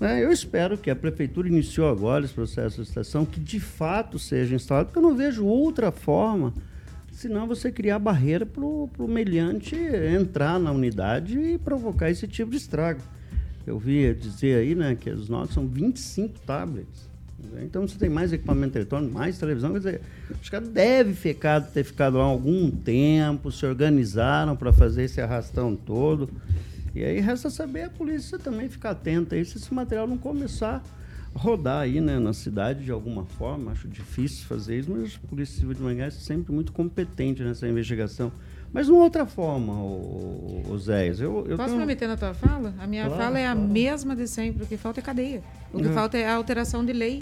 [0.00, 4.18] É, eu espero que a prefeitura iniciou agora esse processo de licitação, que de fato
[4.18, 6.52] seja instalado, porque eu não vejo outra forma
[7.14, 12.56] senão você criar barreira para o meliante entrar na unidade e provocar esse tipo de
[12.56, 13.00] estrago.
[13.66, 17.08] Eu vi dizer aí né, que os nossos são 25 tablets.
[17.62, 20.00] Então você tem mais equipamento eletrônico, mais televisão, quer dizer,
[20.42, 25.76] os caras devem ficar, ter ficado lá algum tempo, se organizaram para fazer esse arrastão
[25.76, 26.28] todo.
[26.94, 30.82] E aí resta saber a polícia também ficar atenta aí se esse material não começar
[31.34, 33.72] rodar aí né, na cidade de alguma forma.
[33.72, 37.66] Acho difícil fazer isso, mas a Polícia Civil de Mangueiras é sempre muito competente nessa
[37.68, 38.30] investigação.
[38.72, 41.08] Mas uma outra forma, o, o Zé.
[41.08, 41.78] Eu, eu Posso tenho...
[41.80, 42.74] me meter na tua fala?
[42.78, 43.68] A minha Claro, fala é a claro.
[43.68, 44.64] mesma de sempre.
[44.64, 45.42] O que falta é cadeia.
[45.72, 45.92] O que É.
[45.92, 47.20] falta é a alteração de lei.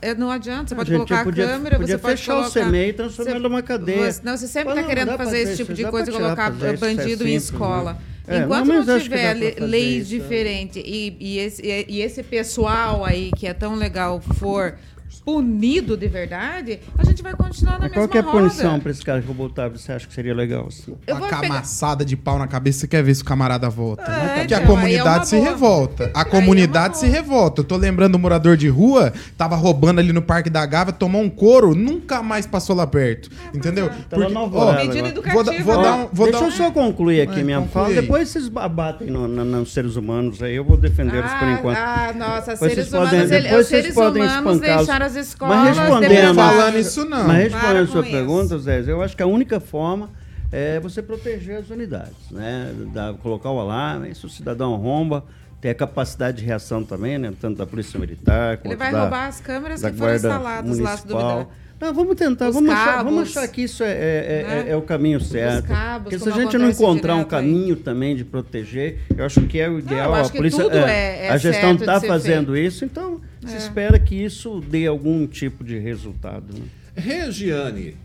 [0.00, 2.42] É, Não adianta, você pode gente colocar podia- a câmera, podia você pode fechar o
[2.42, 2.60] colocar...
[2.66, 4.12] CMEI e transformar numa cadeia.
[4.12, 6.84] Você- não, você sempre está querendo fazer esse tipo de coisa e colocar isso, bandido
[6.86, 7.98] é em simples, escola.
[8.26, 13.48] É, Enquanto não, não, tiver leis diferentes e, e esse, e esse pessoal aí que
[13.48, 14.78] é tão legal for
[15.24, 18.80] punido de verdade, a gente vai continuar na Mas qual mesma que é a punição
[18.80, 19.80] para esse cara que o tablet?
[19.80, 20.96] Você acha que seria legal assim?
[21.06, 23.68] Eu Uma vou pegar- camaçada de pau na cabeça, você quer ver se o camarada
[23.70, 24.02] volta.
[24.02, 25.48] É, Porque a então, aí é comunidade uma se boa.
[25.48, 26.10] revolta.
[26.14, 27.60] A é comunidade uma se revolta.
[27.60, 31.22] Eu tô lembrando do morador de rua, tava roubando ali no Parque da Gávea, tomou
[31.22, 33.30] um couro, nunca mais passou lá perto.
[33.54, 33.88] Entendeu?
[34.10, 34.84] Tá lá Porque- ó, agora.
[34.84, 35.62] vou, dar- educativa.
[35.72, 36.08] vou dar um.
[36.12, 39.08] Vou Deixa dar eu um- só concluir aqui É, minha conclui fala, depois vocês abatem
[39.08, 41.76] no- no- nos seres humanos aí, eu vou defendê-los por Ah, enquanto.
[41.76, 45.11] Ah, nossa, Depois seres vocês podem- humanos, ele- depois os seres podem humanos deixaram as
[45.16, 46.36] Mas escolas respondendo, degradadas.
[46.56, 47.26] falando isso não.
[47.26, 48.10] Mas respondendo a sua isso.
[48.10, 50.10] pergunta, Zé, eu acho que a única forma
[50.50, 52.72] é você proteger as unidades, né?
[52.92, 55.24] Da- colocar o alarme, se o cidadão romba,
[55.60, 57.32] ter a capacidade de reação também, né?
[57.40, 60.96] Tanto da Polícia Militar quanto Ele vai da, roubar as câmeras que foram instaladas lá,
[60.96, 61.46] se duvidar.
[61.82, 64.70] Não, vamos tentar, Os vamos achar, vamos achar que isso é, é- é- né?
[64.70, 65.66] é o caminho certo.
[65.66, 67.40] cabos, Porque se a gente não encontrar um direto aí.
[67.42, 70.14] caminho também de proteger, eu acho que é o ideal.
[70.14, 74.60] acho a polícia, é- é a gestão está fazendo isso, então se espera que isso
[74.60, 76.54] dê algum tipo de resultado.
[76.54, 76.62] né?
[76.94, 77.96] Regiane,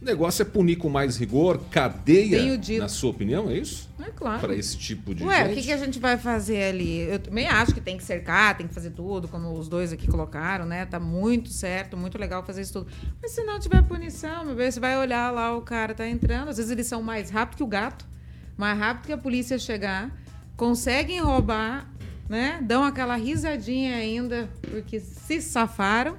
[0.00, 3.90] o negócio é punir com mais rigor, cadeia, na sua opinião, é isso?
[4.00, 4.40] É claro.
[4.40, 5.54] Para esse tipo de Ué, o gente?
[5.56, 7.00] que, que a gente vai fazer ali?
[7.00, 10.06] Eu também acho que tem que cercar, tem que fazer tudo, como os dois aqui
[10.08, 10.86] colocaram, né?
[10.86, 12.86] Tá muito certo, muito legal fazer isso tudo.
[13.20, 16.48] Mas se não tiver punição, meu bem, você vai olhar lá, o cara tá entrando.
[16.48, 18.06] Às vezes eles são mais rápido que o gato,
[18.56, 20.10] mais rápido que a polícia chegar,
[20.56, 21.86] conseguem roubar,
[22.26, 22.58] né?
[22.62, 26.16] Dão aquela risadinha ainda, porque se safaram.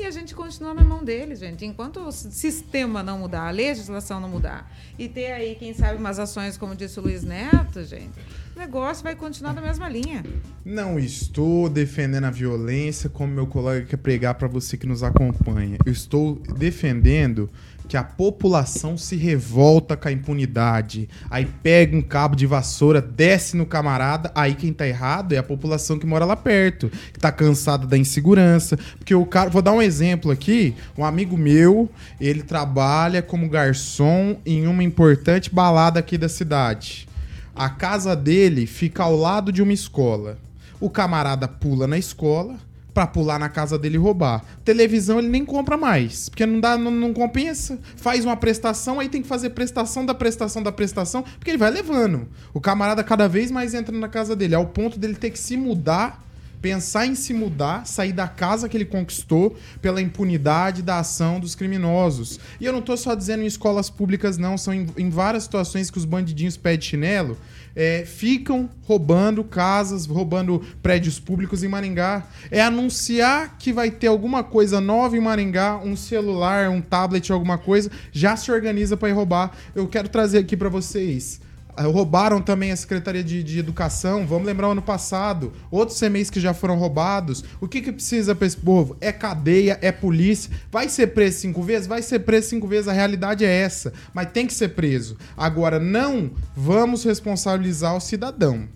[0.00, 1.66] E a gente continua na mão deles, gente.
[1.66, 6.18] Enquanto o sistema não mudar, a legislação não mudar, e ter aí, quem sabe, umas
[6.18, 8.18] ações, como disse o Luiz Neto, gente,
[8.56, 10.24] o negócio vai continuar na mesma linha.
[10.64, 15.76] Não estou defendendo a violência, como meu colega quer pregar para você que nos acompanha.
[15.84, 17.50] Eu estou defendendo
[17.90, 21.08] que a população se revolta com a impunidade.
[21.28, 25.42] Aí pega um cabo de vassoura, desce no camarada, aí quem tá errado é a
[25.42, 28.78] população que mora lá perto, que tá cansada da insegurança.
[28.96, 34.36] Porque o cara, vou dar um exemplo aqui, um amigo meu, ele trabalha como garçom
[34.46, 37.08] em uma importante balada aqui da cidade.
[37.56, 40.38] A casa dele fica ao lado de uma escola.
[40.78, 42.54] O camarada pula na escola
[42.92, 44.44] pra pular na casa dele e roubar.
[44.64, 47.78] Televisão ele nem compra mais, porque não dá, não, não compensa.
[47.96, 51.70] Faz uma prestação, aí tem que fazer prestação da prestação da prestação, porque ele vai
[51.70, 52.28] levando.
[52.52, 55.56] O camarada cada vez mais entra na casa dele, ao ponto dele ter que se
[55.56, 56.24] mudar
[56.60, 61.54] pensar em se mudar, sair da casa que ele conquistou pela impunidade da ação dos
[61.54, 62.38] criminosos.
[62.60, 65.90] E eu não tô só dizendo em escolas públicas, não, são em, em várias situações
[65.90, 67.36] que os bandidinhos pé chinelo
[67.74, 72.24] é, ficam roubando casas, roubando prédios públicos em Maringá.
[72.50, 77.58] É anunciar que vai ter alguma coisa nova em Maringá, um celular, um tablet, alguma
[77.58, 79.52] coisa, já se organiza para ir roubar.
[79.74, 81.40] Eu quero trazer aqui para vocês.
[81.80, 84.26] Ah, Roubaram também a Secretaria de, de Educação.
[84.26, 85.50] Vamos lembrar o ano passado.
[85.70, 87.42] Outros CMEs que já foram roubados.
[87.58, 88.98] O que, que precisa para esse povo?
[89.00, 90.50] É cadeia, é polícia.
[90.70, 91.86] Vai ser preso cinco vezes?
[91.86, 92.86] Vai ser preso cinco vezes.
[92.86, 93.94] A realidade é essa.
[94.12, 95.16] Mas tem que ser preso.
[95.34, 98.68] Agora, não vamos responsabilizar o cidadão.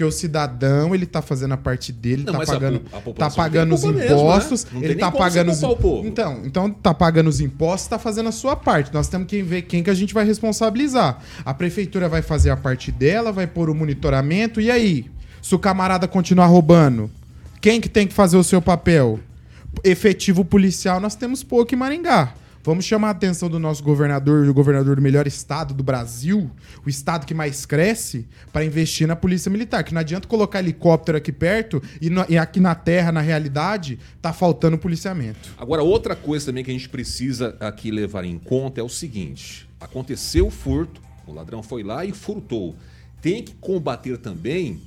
[0.00, 3.12] Porque o cidadão, ele tá fazendo a parte dele, Não, tá a pagando, po- a
[3.12, 4.80] tá pagando os culpa mesmo, impostos, né?
[4.82, 5.60] Ele tá pagando os.
[6.06, 8.94] Então, então tá pagando os impostos, tá fazendo a sua parte.
[8.94, 11.18] Nós temos que ver quem que a gente vai responsabilizar.
[11.44, 15.04] A prefeitura vai fazer a parte dela, vai pôr o monitoramento e aí,
[15.42, 17.10] se o camarada continuar roubando,
[17.60, 19.20] quem que tem que fazer o seu papel?
[19.84, 22.32] Efetivo policial, nós temos pouco em Maringá.
[22.62, 26.50] Vamos chamar a atenção do nosso governador, o governador do melhor estado do Brasil,
[26.84, 29.82] o estado que mais cresce, para investir na polícia militar.
[29.82, 33.98] Que não adianta colocar helicóptero aqui perto e, no- e aqui na terra, na realidade,
[34.20, 35.54] tá faltando policiamento.
[35.56, 39.66] Agora, outra coisa também que a gente precisa aqui levar em conta é o seguinte:
[39.80, 42.76] aconteceu o furto, o ladrão foi lá e furtou.
[43.22, 44.82] Tem que combater também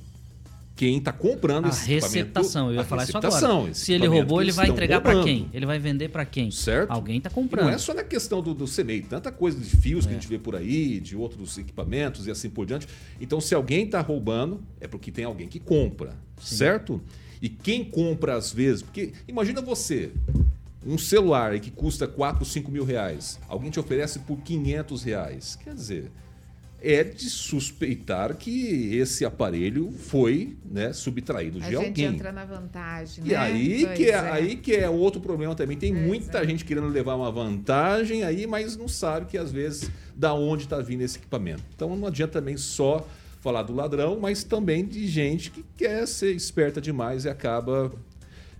[0.76, 3.74] quem está comprando A esse receptação, eu ia a falar isso agora.
[3.74, 5.48] Se ele roubou, ele vai entregar para quem?
[5.52, 6.50] Ele vai vender para quem?
[6.50, 6.90] Certo?
[6.90, 7.66] Alguém está E comprando.
[7.66, 8.66] não é só na questão do, do
[9.02, 12.50] tanta coisa de fios que a gente vê por aí, de outros equipamentos e assim
[12.50, 12.88] por diante.
[13.20, 17.00] Então, se alguém está roubando, é porque tem alguém que compra, certo?
[17.40, 20.10] E quem compra às vezes, porque imagina você,
[20.84, 25.56] um celular que custa 4, 5 mil reais, alguém te oferece por 500 reais.
[25.62, 26.10] Quer dizer,
[26.84, 32.04] é de suspeitar que esse aparelho foi né, subtraído de A gente alguém.
[32.04, 33.36] entra na vantagem, E né?
[33.36, 34.18] aí Pois que, é, é.
[34.18, 35.76] aí que é outro problema também.
[35.76, 36.46] Tem Pois muita é.
[36.46, 40.80] gente querendo levar uma vantagem aí, mas não sabe que às vezes da onde está
[40.80, 41.62] vindo esse equipamento.
[41.74, 43.06] Então não adianta também só
[43.40, 47.92] falar do ladrão, mas também de gente que quer ser esperta demais e acaba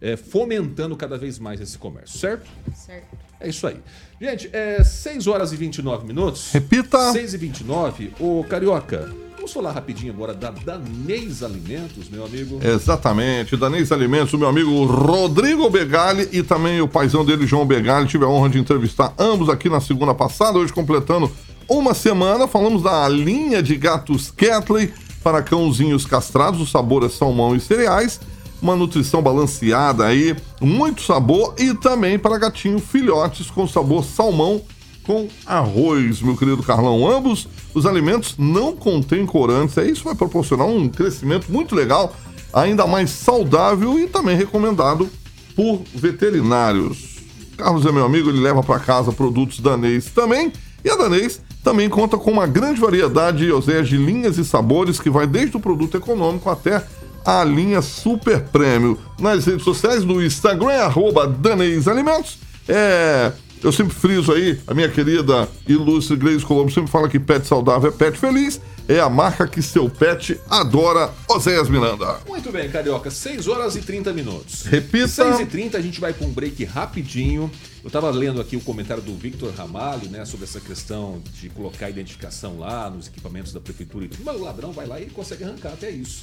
[0.00, 2.50] é, fomentando cada vez mais esse comércio, certo?
[2.74, 3.16] Certo.
[3.40, 3.78] É isso aí.
[4.24, 6.50] Gente, é 6 horas e 29 minutos.
[6.50, 7.12] Repita.
[7.12, 8.12] 6 e 29.
[8.18, 12.58] Ô, Carioca, vamos falar rapidinho agora da Danês Alimentos, meu amigo.
[12.64, 18.06] Exatamente, Danês Alimentos, o meu amigo Rodrigo Begali e também o paizão dele, João Begali.
[18.06, 21.30] Tive a honra de entrevistar ambos aqui na segunda passada, hoje completando
[21.68, 22.48] uma semana.
[22.48, 24.90] Falamos da linha de gatos Catley
[25.22, 28.18] para cãozinhos castrados, o sabor é salmão e cereais.
[28.64, 34.62] Uma nutrição balanceada aí, muito sabor e também para gatinho filhotes com sabor salmão
[35.03, 37.07] com arroz, meu querido Carlão.
[37.07, 42.16] Ambos os alimentos não contêm corantes, é isso vai proporcionar um crescimento muito legal,
[42.55, 45.11] ainda mais saudável e também recomendado
[45.55, 47.18] por veterinários.
[47.59, 50.50] Carlos é meu amigo, ele leva para casa produtos danês também,
[50.83, 55.11] e a danês também conta com uma grande variedade Oséias, de linhas e sabores que
[55.11, 56.83] vai desde o produto econômico até
[57.24, 58.98] a linha super prêmio.
[59.18, 62.38] Nas redes sociais, no Instagram, arroba Danês Alimentos.
[62.68, 63.32] É,
[63.62, 67.88] eu sempre friso aí, a minha querida ilustre Gleise Colombo sempre fala que pet saudável
[67.88, 68.60] é pet feliz.
[68.87, 72.20] É a marca que seu pet adora, Oséias Miranda.
[72.28, 74.64] Muito bem, Carioca, 6 horas e 30 minutos.
[74.64, 75.08] Repita.
[75.08, 77.50] 6 e 30 a gente vai para um break rapidinho.
[77.82, 81.88] Eu estava lendo aqui o comentário do Victor Ramalho, né, sobre essa questão de colocar
[81.88, 84.22] identificação lá nos equipamentos da prefeitura e tudo.
[84.22, 86.22] Mas o ladrão vai lá e ele consegue arrancar até isso.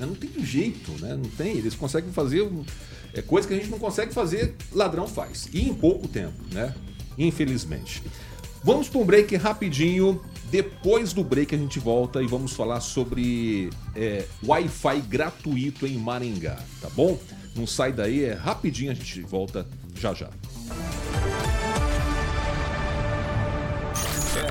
[0.00, 0.06] Né?
[0.06, 1.14] Não tem jeito, né?
[1.14, 1.58] Não tem.
[1.58, 2.50] Eles conseguem fazer
[3.12, 5.48] é, coisa que a gente não consegue fazer, ladrão faz.
[5.52, 6.74] E em pouco tempo, né?
[7.18, 8.02] Infelizmente.
[8.64, 10.20] Vamos para um break rapidinho.
[10.50, 16.58] Depois do break a gente volta e vamos falar sobre é, Wi-Fi gratuito em Maringá,
[16.80, 17.16] tá bom?
[17.54, 20.28] Não sai daí, é rapidinho a gente volta já já.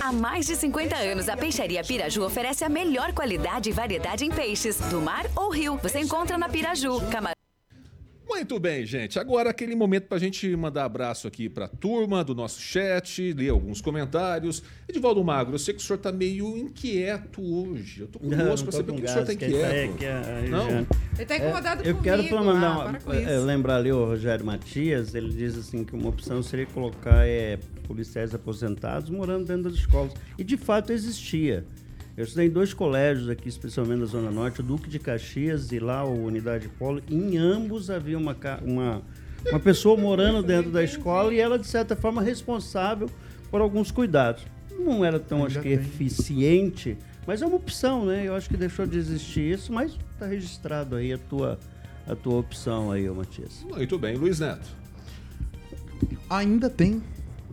[0.00, 4.30] Há mais de 50 anos, a Peixaria Piraju oferece a melhor qualidade e variedade em
[4.30, 5.78] peixes, do mar ou rio.
[5.82, 7.00] Você encontra na Piraju.
[7.10, 7.33] Camarão
[8.44, 9.18] Muito bem, gente.
[9.18, 13.80] Agora aquele momento pra gente mandar abraço aqui pra turma do nosso chat, ler alguns
[13.80, 14.62] comentários.
[14.86, 18.02] Edivaldo Magro, eu sei que o senhor tá meio inquieto hoje.
[18.02, 20.04] Eu tô curioso pra saber por que o senhor tá inquieto.
[20.50, 20.68] Não?
[21.16, 22.02] Ele tá incomodado É, eu comigo.
[22.02, 25.82] quero pra mandar ah, para com é, lembrar ali o Rogério Matias, ele diz assim
[25.82, 30.12] que uma opção seria colocar é, policiais aposentados morando dentro das escolas.
[30.36, 31.64] E de fato existia.
[32.16, 35.80] Eu estudei em dois colégios aqui, especialmente na Zona Norte, o Duque de Caxias e
[35.80, 37.02] lá o Unidade Polo.
[37.10, 39.02] Em ambos havia uma, uma,
[39.50, 43.10] uma pessoa morando dentro da escola e ela, de certa forma, responsável
[43.50, 44.44] por alguns cuidados.
[44.78, 46.96] Não era tão, acho que, eficiente,
[47.26, 48.28] mas é uma opção, né?
[48.28, 51.58] Eu acho que deixou de existir isso, mas está registrado aí a tua,
[52.06, 53.66] a tua opção aí, ô Matias.
[53.68, 54.68] Muito bem, Luiz Neto.
[56.30, 57.02] Ainda tem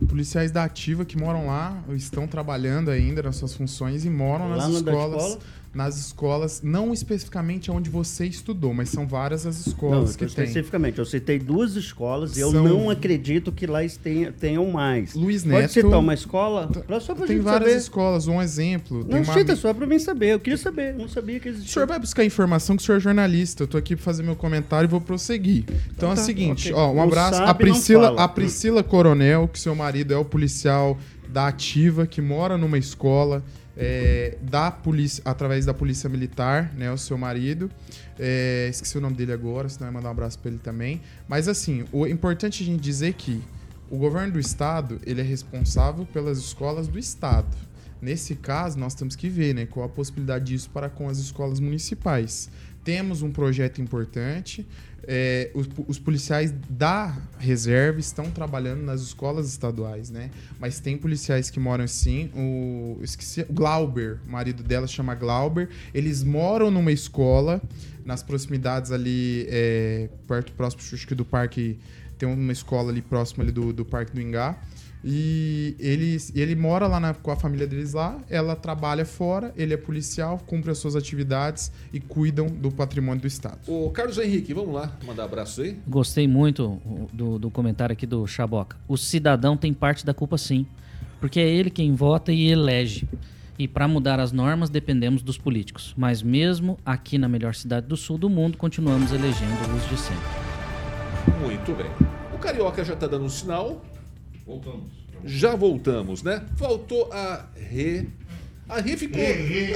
[0.06, 4.56] policiais da ativa que moram lá, estão trabalhando ainda nas suas funções e moram Lá
[4.68, 5.22] nas escolas.
[5.22, 5.40] escola?
[5.74, 10.26] Nas escolas, não especificamente onde você estudou, mas são várias as escolas Não, que tem.
[10.26, 15.14] especificamente, eu citei duas escolas e eu São- não acredito que lá tenha, tenham mais.
[15.14, 16.66] Luiz Pode Neto- citar uma escola?
[16.86, 17.80] Pra, só pra Tem gente várias saber.
[17.80, 19.06] escolas, um exemplo.
[19.08, 20.34] Não, uma cita só pra mim saber.
[20.34, 21.72] Eu queria saber, eu não sabia que O existia.
[21.72, 23.62] senhor vai buscar informação que o senhor é jornalista.
[23.62, 25.64] Eu tô aqui pra fazer meu comentário e vou prosseguir.
[25.96, 26.82] Então é o tá, seguinte, ok.
[26.82, 27.38] ó, um abraço.
[27.38, 30.98] sabe, A Priscila, a Priscila Coronel, que seu marido é o policial
[31.30, 33.42] da ativa, que mora numa escola
[33.76, 36.90] é, da polícia, através da polícia militar, né?
[36.90, 37.70] O seu marido.
[38.18, 41.00] É, esqueci o nome dele agora, senão eu ia mandar um abraço pra ele também.
[41.28, 43.42] Mas assim, o importante a gente dizer que
[43.90, 47.54] o governo do estado, ele é responsável pelas escolas do estado.
[48.00, 51.60] Nesse caso, nós temos que ver né, qual a possibilidade disso para com as escolas
[51.60, 52.50] municipais.
[52.82, 54.66] Temos um projeto importante.
[55.06, 60.30] É, os, os policiais da reserva estão trabalhando nas escolas estaduais, né?
[60.60, 62.30] Mas tem policiais que moram assim.
[62.34, 65.68] O, esqueci, Glauber, o marido dela chama Glauber.
[65.92, 67.60] Eles moram numa escola
[68.04, 71.78] nas proximidades ali, é, perto próximo acho que do parque.
[72.18, 74.56] Tem uma escola ali próximo ali do, do Parque do Ingá.
[75.04, 79.74] E ele, ele mora lá na- com a família deles lá, ela trabalha fora, ele
[79.74, 83.58] é policial, cumpre as suas atividades e cuidam do patrimônio do Estado.
[83.66, 85.76] Ô, Carlos Henrique, vamos lá, mandar abraço aí?
[85.88, 86.80] Gostei muito
[87.12, 88.76] do, do comentário aqui do Chaboca.
[88.86, 90.64] O cidadão tem parte da culpa sim,
[91.20, 93.08] porque é ele quem vota e elege.
[93.58, 95.94] E para mudar as normas dependemos dos políticos.
[95.96, 100.24] Mas mesmo aqui na melhor cidade do sul do mundo, continuamos elegendo os de sempre.
[101.40, 101.90] Muito bem.
[102.34, 103.82] O Carioca já tá dando um sinal.
[104.46, 104.90] Voltamos.
[105.24, 106.44] Já voltamos, né?
[106.56, 108.06] Faltou a Rê.
[108.68, 109.20] A ficou.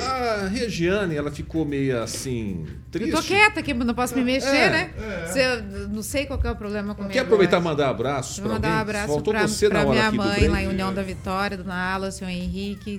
[0.03, 2.65] A Regiane, ela ficou meio assim.
[2.91, 3.11] Triste.
[3.11, 4.91] Eu tô quieta aqui, não posso me mexer, É, né?
[5.27, 7.13] Se eu não sei qual que é o problema comigo.
[7.13, 9.91] Quer aproveitar e mandar abraços Vou pra mandar um abraço Faltou pra, você pra na
[9.91, 12.99] hora minha aqui mãe lá em União da Vitória, Dona Ala, senhor Henrique,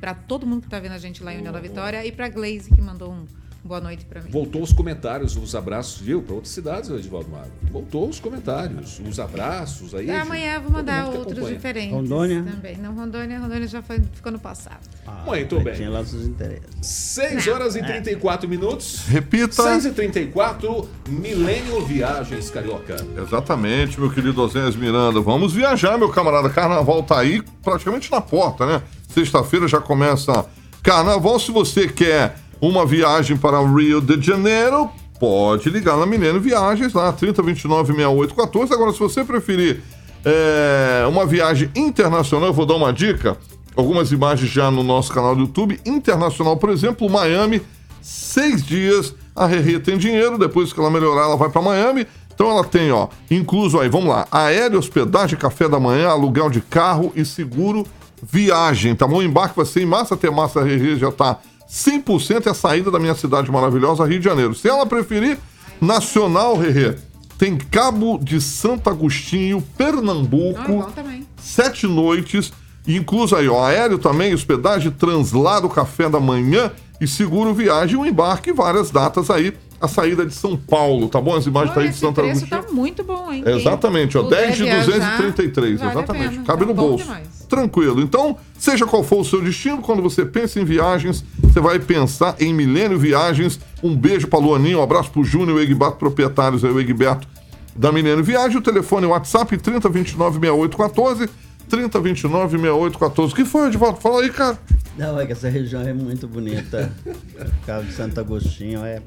[0.00, 2.28] pra todo mundo que tá vendo a gente lá em União da Vitória e pra
[2.28, 3.26] Glaze que mandou um
[3.66, 4.30] boa noite pra mim.
[4.30, 6.22] Voltou os comentários, os abraços, viu?
[6.22, 7.50] Para outras cidades, Edivaldo Mago.
[7.70, 10.10] Voltou os comentários, os abraços aí.
[10.10, 11.54] Ah, amanhã vou mandar outros acompanha.
[11.56, 11.92] diferentes.
[11.92, 12.42] Rondônia?
[12.42, 12.76] Também.
[12.76, 14.80] Não, Rondônia, Rondônia já foi, ficou no passado.
[15.26, 15.74] Muito Aí bem.
[15.74, 16.64] Tinha lá seus interesses.
[16.80, 19.04] 6 horas e 34 minutos.
[19.08, 19.62] Repita.
[19.62, 22.96] 6 e 34 Milênio Viagens Carioca.
[23.20, 25.20] Exatamente, meu querido Osés Miranda.
[25.20, 26.48] Vamos viajar, meu camarada.
[26.48, 28.82] Carnaval tá aí praticamente na porta, né?
[29.08, 30.46] Sexta-feira já começa
[30.82, 31.38] Carnaval.
[31.40, 37.12] Se você quer uma viagem para Rio de Janeiro, pode ligar na Milênio Viagens, lá
[37.12, 38.72] 3029-6814.
[38.72, 39.82] Agora, se você preferir
[40.24, 43.36] é, uma viagem internacional, eu vou dar uma dica.
[43.76, 45.78] Algumas imagens já no nosso canal do YouTube.
[45.84, 47.60] Internacional, por exemplo, Miami,
[48.00, 49.14] seis dias.
[49.34, 52.06] A Rerê tem dinheiro, depois que ela melhorar, ela vai para Miami.
[52.34, 56.60] Então ela tem, ó, incluso aí, vamos lá, aéreo, hospedagem, café da manhã, aluguel de
[56.60, 57.86] carro e seguro
[58.22, 59.18] viagem, tá bom?
[59.18, 61.38] O embarque vai ser em massa até massa, a Rerê já tá
[61.70, 64.54] 100% é a saída da minha cidade maravilhosa, Rio de Janeiro.
[64.54, 65.38] Se ela preferir,
[65.80, 66.96] Nacional, Rerê,
[67.38, 71.26] tem Cabo de Santo Agostinho, Ah, Pernambuco, também.
[71.36, 72.52] sete noites,
[72.86, 78.52] incluso aí, ó, aéreo também, hospedagem, translado, café da manhã e seguro viagem, um embarque,
[78.52, 81.36] várias datas aí, a saída de São Paulo, tá bom?
[81.36, 82.48] As imagens tá Olha, aí de preço Agostinho.
[82.48, 83.44] tá muito bom, hein?
[83.44, 86.38] Exatamente, ó, Quem 10 de puder viajar, 233, vale exatamente.
[86.38, 87.04] Cabe tá no bolso.
[87.04, 87.26] demais.
[87.46, 88.00] Tranquilo.
[88.00, 91.22] Então, seja qual for o seu destino, quando você pensa em viagens,
[91.56, 93.58] você vai pensar em Milênio Viagens.
[93.82, 97.26] Um beijo pra Luaninho, um abraço Júnior e o Egbato, proprietários aí, o Egberto
[97.74, 98.58] da Milênio Viagem.
[98.58, 101.30] O telefone é WhatsApp 3029-6814.
[101.70, 103.32] 3029-6814.
[103.32, 103.98] O que foi, Edvaldo?
[104.02, 104.58] Fala aí, cara.
[104.98, 106.90] Não, é que essa região é muito bonita.
[107.66, 109.02] Cabo de Santo Agostinho é.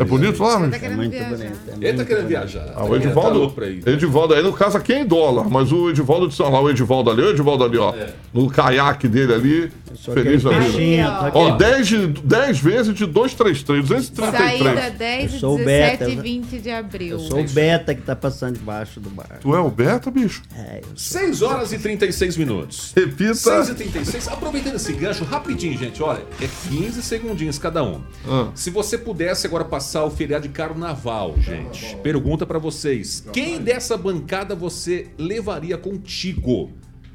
[0.00, 0.76] É bonito lá, Tá né?
[0.76, 1.36] É querendo muito viajar.
[1.36, 1.58] bonito.
[1.68, 2.28] é Ele tá querendo bonito.
[2.28, 2.72] viajar.
[2.74, 3.88] Ah, o Tá Edivaldo, ir.
[3.88, 6.70] Edivaldo aí, no caso aqui é em dólar, mas o Edivaldo de São lá, o
[6.70, 7.94] Edivaldo ali, o Edivaldo ali, ó,
[8.32, 11.08] no caiaque dele ali, Sou feliz da vida.
[11.08, 11.30] ó.
[11.30, 14.32] sou Ó, aquele- 10, de, 10 vezes de 233, 233.
[14.74, 17.08] Saída 10, Eu sou o 17 Beta, e eu- 20 de abril.
[17.10, 19.38] Eu sou o Beta que tá passando debaixo do bar.
[19.40, 20.42] Tu é o Beta, bicho?
[20.56, 22.92] É, eu 6 horas e 36 minutos.
[22.96, 23.34] Repita.
[23.34, 26.02] 6 e 36 Aproveitando esse gancho, rapidinho, gente.
[26.02, 28.00] Olha, é 15 segundinhos cada um.
[28.28, 28.50] Ah.
[28.54, 33.96] Se você pudesse agora passar o feriado de carnaval, gente, pergunta pra vocês: quem dessa
[33.96, 36.70] bancada você levaria contigo?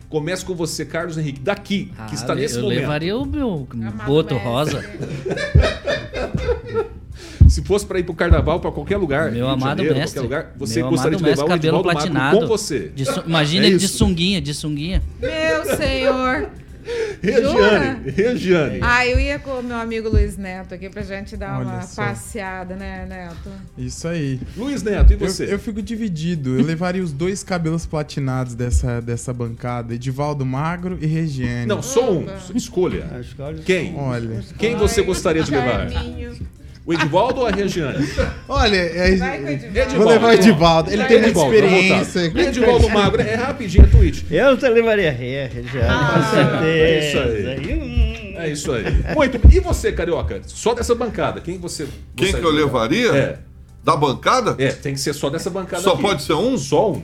[0.09, 2.79] Começa com você, Carlos Henrique, daqui, que está Ah, nesse eu momento.
[2.79, 4.49] levaria o meu Amado boto mestre.
[4.49, 4.85] rosa.
[7.49, 10.19] Se fosse pra ir pro carnaval, pra qualquer lugar, Meu amado Janeiro, mestre.
[10.21, 12.39] lugar, você meu gostaria amado de levar mestre, o cabelo Edivaldo platinado.
[12.39, 12.91] com você.
[13.03, 15.01] Su- Imagina É ele de sunguinha, de sunguinha.
[15.19, 16.49] Meu senhor.
[17.21, 18.79] Regiane, Regiane.
[18.81, 21.81] Ah, eu ia com o meu amigo Luiz Neto aqui pra gente dar Olha uma
[21.81, 22.03] só.
[22.03, 23.49] passeada, né, Neto?
[23.77, 24.39] Isso aí.
[24.55, 25.51] Luiz Neto, e Eu, você?
[25.53, 26.57] eu fico dividido.
[26.57, 31.65] Eu levaria os dois cabelos platinados dessa, dessa bancada, Edivaldo Magro e Regiane.
[31.65, 32.25] Não, só um.
[32.55, 33.05] Escolha.
[33.65, 33.95] Quem?
[33.95, 34.41] Olha.
[34.57, 35.89] Quem você gostaria de levar?
[35.89, 36.35] Charminho.
[36.88, 38.07] O Edivaldo ou a Regiane?
[38.47, 39.77] Olha, é- Vai com o Edivaldo.
[39.77, 39.95] Edivaldo.
[39.97, 40.89] vou levar o Edivaldo.
[40.89, 42.21] Ele tem muita Edivaldo, vamos experiência.
[42.21, 42.43] voltar.
[42.47, 44.25] Edivaldo Magro, é rapidinho, é tweet.
[44.31, 46.65] Eu te levaria Rê, Regiane, com certeza.
[46.65, 47.73] é isso aí.
[47.73, 48.33] Hum.
[48.39, 48.83] É isso aí.
[49.15, 49.39] Muito.
[49.53, 50.41] E você, Carioca?
[50.47, 51.41] Só dessa bancada.
[51.41, 52.88] Quem você Quem que eu de levar?
[52.89, 53.11] levaria?
[53.17, 53.38] É.
[53.83, 54.55] Da bancada?
[54.57, 56.01] É, tem que ser só dessa bancada Só aqui.
[56.01, 56.57] pode ser um?
[56.57, 57.03] Só um.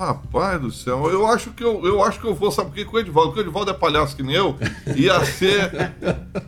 [0.00, 2.86] Rapaz do céu, eu acho que eu, eu acho que eu vou, sabe por quê?
[2.86, 4.56] Com o Edivaldo, porque o Edivaldo é palhaço que nem eu,
[4.96, 5.70] ia ser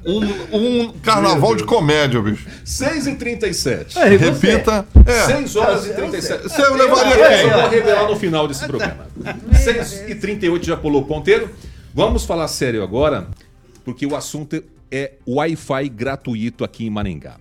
[0.07, 2.47] um, um carnaval de comédia, bicho.
[2.65, 4.87] 6 e 37 Aí, você- Repita.
[5.05, 5.27] É.
[5.27, 6.45] 6 horas e 37.
[6.45, 7.61] Você eu levaria Eu quem?
[7.61, 9.07] vou revelar no final desse programa.
[9.53, 11.51] 6 e 38 já pulou o ponteiro.
[11.93, 13.29] Vamos falar sério agora,
[13.85, 17.37] porque o assunto é Wi-Fi gratuito aqui em Maringá.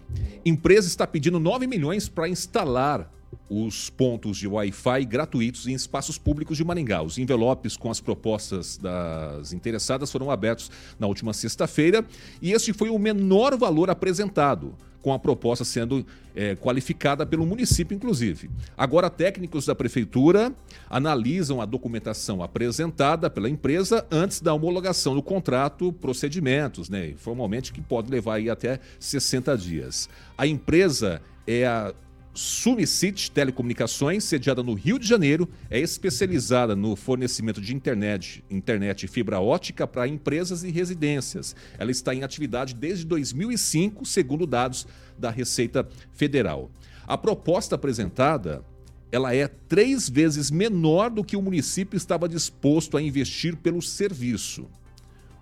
[0.45, 3.09] Empresa está pedindo 9 milhões para instalar
[3.53, 7.03] os pontos de Wi-Fi gratuitos em espaços públicos de Maringá.
[7.03, 12.05] Os envelopes com as propostas das interessadas foram abertos na última sexta-feira
[12.41, 14.73] e este foi o menor valor apresentado.
[15.01, 18.51] com a proposta sendo é, qualificada pelo município, inclusive.
[18.77, 20.53] Agora, técnicos da prefeitura
[20.87, 27.15] analisam a documentação apresentada pela empresa antes da homologação do contrato, procedimentos, né?
[27.17, 30.07] Formalmente, que pode levar aí até 60 dias.
[30.37, 31.91] A empresa é a
[32.33, 39.07] Sumicit Telecomunicações, sediada no Rio de Janeiro, é especializada no fornecimento de internet, internet e
[39.07, 41.55] fibra ótica para empresas e residências.
[41.77, 46.71] Ela está em atividade desde 2005, segundo dados da Receita Federal.
[47.05, 48.63] A proposta apresentada
[49.11, 54.67] ela é três vezes menor do que o município estava disposto a investir pelo serviço.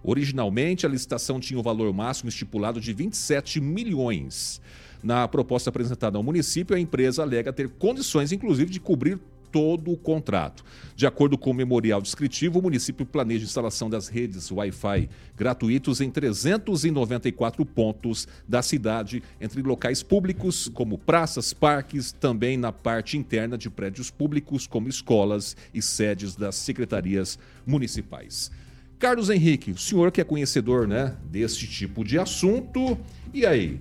[0.03, 4.59] Originalmente, a licitação tinha o valor máximo estipulado de 27 milhões.
[5.01, 9.19] Na proposta apresentada ao município, a empresa alega ter condições, inclusive, de cobrir
[9.51, 10.63] todo o contrato.
[10.95, 16.09] De acordo com o memorial descritivo, o município planeja instalação das redes Wi-Fi gratuitos em
[16.09, 23.69] 394 pontos da cidade, entre locais públicos, como praças, parques, também na parte interna de
[23.69, 28.51] prédios públicos, como escolas e sedes das secretarias municipais.
[28.97, 32.97] Carlos Henrique, o senhor que é conhecedor né, desse tipo de assunto,
[33.33, 33.79] e aí?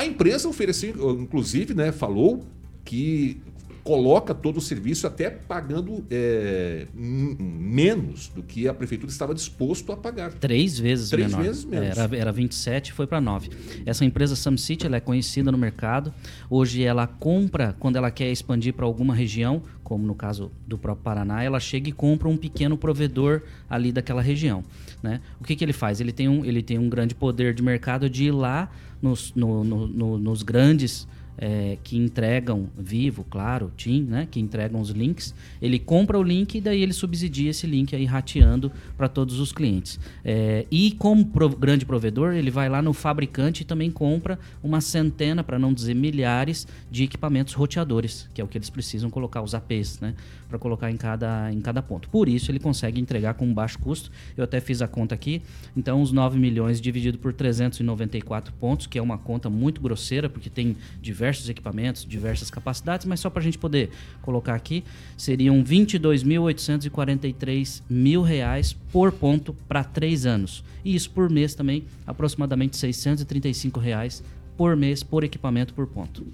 [0.00, 2.42] A empresa ofereceu, inclusive, né, falou
[2.86, 3.36] que
[3.82, 9.96] coloca todo o serviço até pagando é, menos do que a prefeitura estava disposto a
[9.96, 10.32] pagar.
[10.32, 11.42] Três vezes Três menor.
[11.42, 11.98] vezes menos.
[11.98, 13.50] Era, era 27 foi para 9.
[13.86, 16.12] Essa empresa SamCity ela é conhecida no mercado.
[16.48, 21.02] Hoje ela compra, quando ela quer expandir para alguma região, como no caso do próprio
[21.02, 24.62] Paraná, ela chega e compra um pequeno provedor ali daquela região.
[25.02, 25.20] Né?
[25.40, 26.00] O que, que ele faz?
[26.00, 28.70] Ele tem, um, ele tem um grande poder de mercado de ir lá
[29.02, 31.08] nos, no, no, no, nos grandes
[31.40, 36.56] é, que entregam Vivo, claro, TIM, né, que entregam os links, ele compra o link
[36.56, 39.98] e daí ele subsidia esse link aí rateando para todos os clientes.
[40.22, 44.82] É, e como pro, grande provedor, ele vai lá no fabricante e também compra uma
[44.82, 49.40] centena, para não dizer milhares, de equipamentos roteadores, que é o que eles precisam colocar,
[49.40, 50.14] os APs, né,
[50.46, 52.08] para colocar em cada, em cada ponto.
[52.10, 54.10] Por isso ele consegue entregar com baixo custo.
[54.36, 55.40] Eu até fiz a conta aqui,
[55.74, 60.50] então os 9 milhões dividido por 394 pontos, que é uma conta muito grosseira, porque
[60.50, 63.90] tem diversos diversos equipamentos, diversas capacidades, mas só para a gente poder
[64.22, 64.82] colocar aqui,
[65.16, 70.62] seriam 22.843 mil reais por ponto para três anos.
[70.84, 74.22] E isso por mês também, aproximadamente 635 reais
[74.56, 76.26] por mês por equipamento por ponto.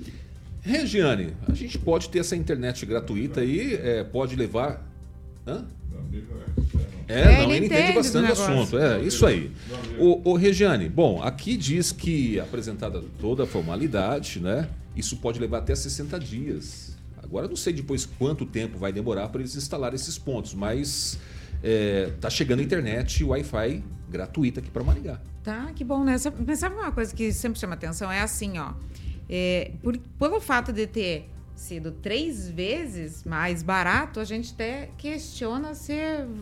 [0.62, 4.84] Regiane, a gente pode ter essa internet gratuita aí, é, pode levar.
[5.46, 5.64] Hã?
[7.08, 8.76] É, É, não, ele ele entende bastante do assunto.
[8.78, 9.52] É, isso aí.
[9.98, 14.68] O, o Regiane, bom, aqui diz que apresentada toda a formalidade, né?
[14.96, 16.96] Isso pode levar até 60 dias.
[17.22, 21.18] Agora não sei depois quanto tempo vai demorar para eles instalar esses pontos, mas
[21.62, 25.20] é, tá chegando a internet Wi-Fi gratuita aqui para Maringá.
[25.42, 26.16] Tá, que bom, né?
[26.18, 28.10] Sabe uma coisa que sempre chama atenção?
[28.10, 28.72] É assim, ó.
[29.28, 35.74] É, por, pelo fato de ter sido três vezes mais barato, a gente até questiona
[35.74, 35.94] se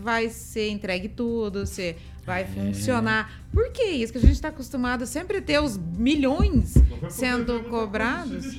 [0.02, 1.96] vai ser entregue tudo, se
[2.26, 3.44] vai funcionar.
[3.52, 4.12] Por que isso?
[4.12, 6.74] Que a gente está acostumado sempre a ter os milhões
[7.08, 8.58] sendo cobrados.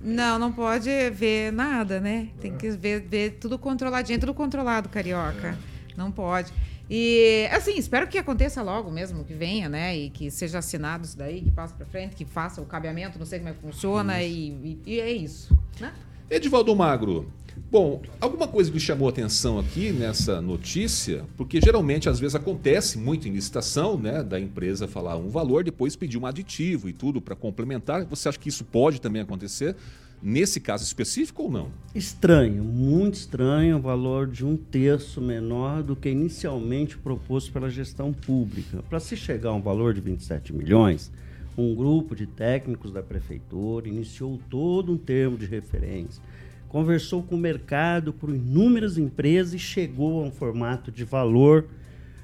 [0.00, 2.28] Não, não pode ver nada, né?
[2.40, 5.58] Tem que ver, ver tudo controladinho, tudo controlado, carioca.
[5.96, 6.52] Não pode.
[6.94, 9.96] E, assim, espero que aconteça logo mesmo, que venha, né?
[9.96, 13.24] E que seja assinado isso daí, que passe pra frente, que faça o cabeamento, não
[13.24, 15.90] sei como é que funciona, e, e- e é isso, né?
[16.28, 17.32] Edivaldo Magro,
[17.70, 23.26] bom, alguma coisa que chamou atenção aqui nessa notícia, porque geralmente às vezes acontece muito
[23.26, 27.34] em licitação, né, da empresa falar um valor, depois pedir um aditivo e tudo para
[27.34, 28.04] complementar.
[28.04, 29.74] Você acha que isso pode também acontecer
[30.22, 31.68] nesse caso específico ou não?
[31.94, 38.12] Estranho, muito estranho o valor de um terço menor do que inicialmente proposto pela gestão
[38.12, 38.82] pública.
[38.88, 41.10] Para se chegar a um valor de 27 milhões,
[41.58, 46.22] um grupo de técnicos da prefeitura iniciou todo um termo de referência,
[46.68, 51.66] conversou com o mercado por inúmeras empresas e chegou a um formato de valor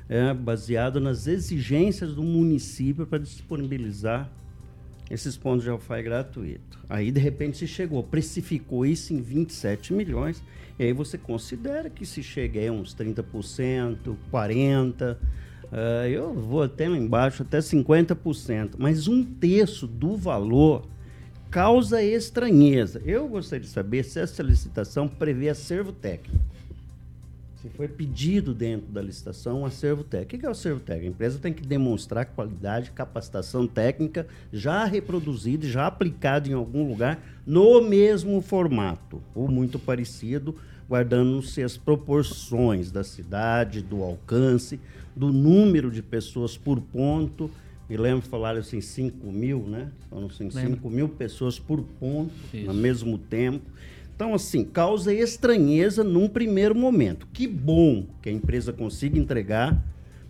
[0.09, 4.31] é, baseado nas exigências do município para disponibilizar
[5.11, 6.68] esses pontos de Wi-Fi gratuito.
[6.89, 10.43] Aí, de repente, se chegou, precificou isso em 27 milhões,
[10.79, 15.17] e aí você considera que se chega a uns 30%, 40%,
[15.71, 20.87] ah, eu vou até lá embaixo, até 50%, mas um terço do valor
[21.51, 23.03] causa estranheza.
[23.05, 26.45] Eu gostaria de saber se essa licitação prevê acervo técnico.
[27.77, 30.37] Foi pedido dentro da licitação um acervo técnico.
[30.37, 31.07] O que é o acervo técnico?
[31.07, 36.89] A empresa tem que demonstrar qualidade, capacitação técnica já reproduzida, e já aplicada em algum
[36.89, 40.55] lugar no mesmo formato, ou muito parecido,
[40.89, 44.79] guardando-se as proporções da cidade, do alcance,
[45.15, 47.51] do número de pessoas por ponto,
[47.89, 49.89] Me lembro que falaram assim, 5 mil, né?
[50.11, 50.75] Foram assim, Lembro.
[50.75, 52.69] 5 mil pessoas por ponto, Isso.
[52.69, 53.65] ao mesmo tempo.
[54.19, 57.25] Então, assim, causa estranheza num primeiro momento.
[57.33, 59.81] Que bom que a empresa consiga entregar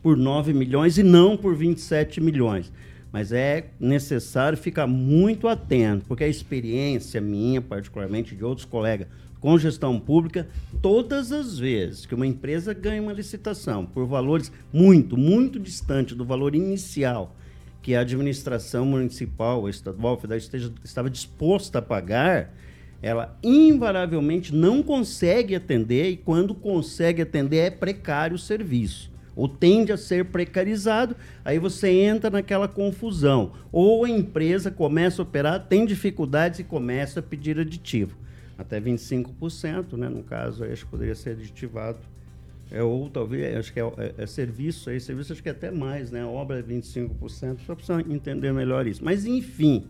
[0.02, 2.70] por 9 milhões e não por 27 milhões.
[3.10, 9.08] Mas é necessário ficar muito atento, porque a experiência minha, particularmente de outros colegas
[9.40, 10.46] com gestão pública,
[10.82, 16.26] todas as vezes que uma empresa ganha uma licitação por valores muito, muito distantes do
[16.26, 17.34] valor inicial
[17.80, 22.52] que a administração municipal, estadual, federal esteja, estava disposta a pagar,
[23.00, 29.10] ela invariavelmente não consegue atender e quando consegue atender é precário o serviço.
[29.36, 33.52] Ou tende a ser precarizado, aí você entra naquela confusão.
[33.70, 38.16] Ou a empresa começa a operar, tem dificuldades e começa a pedir aditivo.
[38.58, 40.08] Até 25%, né?
[40.08, 41.98] no caso, acho que poderia ser aditivado.
[42.70, 45.70] É, ou talvez, acho que é, é- é serviço, aí serviço acho que é até
[45.70, 46.22] mais, né?
[46.22, 49.02] A obra é 25%, só precisa entender melhor isso.
[49.02, 49.84] Mas, enfim,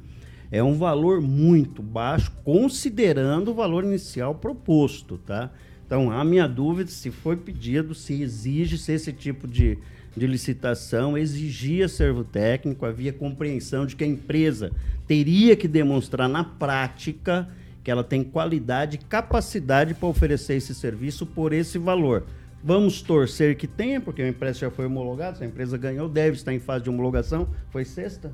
[0.50, 5.50] é um valor muito baixo, considerando o valor inicial proposto, tá?
[5.86, 9.78] Então, a minha dúvida se foi pedido, se exige se esse tipo de,
[10.16, 14.70] de licitação exigia servo técnico, havia compreensão de que a empresa
[15.06, 17.48] teria que demonstrar na prática
[17.82, 22.26] que ela tem qualidade e capacidade para oferecer esse serviço por esse valor.
[22.62, 26.36] Vamos torcer que tenha, porque a empresa já foi homologada, se a empresa ganhou, deve
[26.36, 27.48] estar em fase de homologação.
[27.70, 28.30] Foi sexta?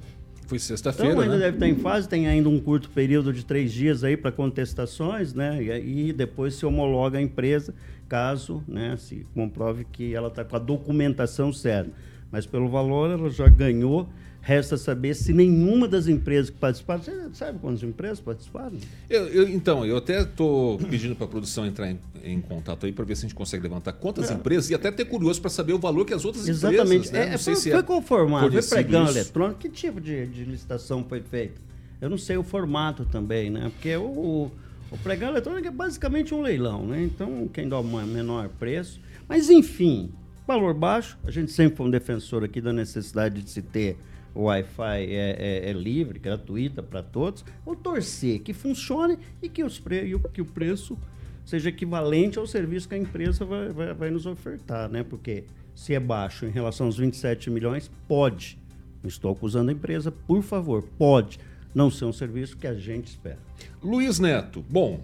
[0.55, 1.39] Foi Então sexta-feira, ainda né?
[1.39, 5.35] deve estar em fase, tem ainda um curto período de três dias aí para contestações,
[5.35, 5.63] né?
[5.63, 7.75] E, aí depois se homologa a empresa,
[8.09, 11.91] caso né, se comprove que ela está com a documentação certa.
[12.31, 14.09] Mas pelo valor ela já ganhou.
[14.47, 17.03] Resta saber se nenhuma das empresas que participaram.
[17.03, 18.73] Você sabe quantas empresas participaram?
[19.09, 22.93] Eu- eu- então, eu até estou pedindo para a produção entrar em, em contato aí
[22.93, 25.73] para ver se a gente consegue levantar quantas empresas e até ter curioso para saber
[25.73, 27.07] o valor que as outras Exatamente.
[27.09, 27.11] empresas.
[27.11, 27.35] Né?
[27.35, 29.13] É, foi, se foi é conformado, foi pregão isso.
[29.17, 29.61] eletrônico.
[29.61, 31.59] Que tipo de, de licitação foi feita?
[31.99, 33.71] Eu não sei o formato também, né?
[33.75, 34.53] Porque o, o,
[34.91, 37.03] o pregão eletrônico é basicamente um leilão, né?
[37.03, 39.01] Então, quem dá o menor preço.
[39.27, 40.11] Mas, enfim,
[40.47, 41.17] valor baixo.
[41.25, 43.97] A gente sempre foi um defensor aqui da necessidade de se ter
[44.35, 47.45] o Wi-Fi é, é- é livre, gratuita para todos.
[47.65, 50.99] Ou torcer que funcione e que, os pre, o, que o preço
[51.45, 55.03] seja equivalente ao serviço que a empresa vai, vai, vai nos ofertar, né?
[55.03, 58.59] Porque se é baixo em relação aos 27 milhões, pode.
[59.03, 61.39] Não estou acusando a empresa, por favor, pode
[61.75, 63.39] não ser um serviço que a gente espera.
[63.83, 65.01] Luiz Neto, bom,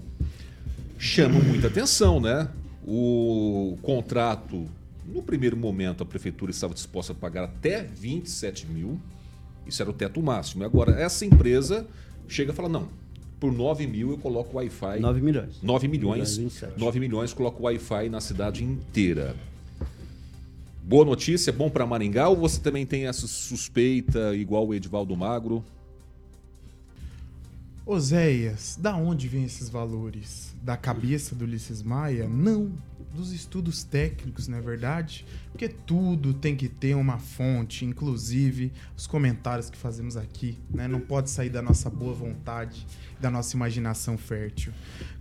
[0.98, 2.48] chama muita atenção, né?
[2.86, 4.66] O contrato,
[5.06, 8.98] no primeiro momento, a prefeitura estava disposta a pagar até 27 mil,
[9.72, 10.62] isso era o teto máximo.
[10.62, 11.86] E agora, essa empresa
[12.28, 12.88] chega e fala: não,
[13.38, 15.00] por 9 mil eu coloco Wi-Fi.
[15.00, 15.62] 9 milhões.
[15.62, 16.36] 9 milhões.
[16.36, 16.78] 27.
[16.78, 19.34] 9 milhões coloco Wi-Fi na cidade inteira.
[20.82, 25.64] Boa notícia, bom para Maringá ou você também tem essa suspeita igual o Edivaldo Magro?
[27.90, 30.54] Oséias, da onde vêm esses valores?
[30.62, 32.28] Da cabeça do Ulisses Maia?
[32.28, 32.70] Não,
[33.12, 35.26] dos estudos técnicos, não é verdade?
[35.50, 40.86] Porque tudo tem que ter uma fonte, inclusive os comentários que fazemos aqui, né?
[40.86, 42.86] Não pode sair da nossa boa vontade,
[43.20, 44.72] da nossa imaginação fértil.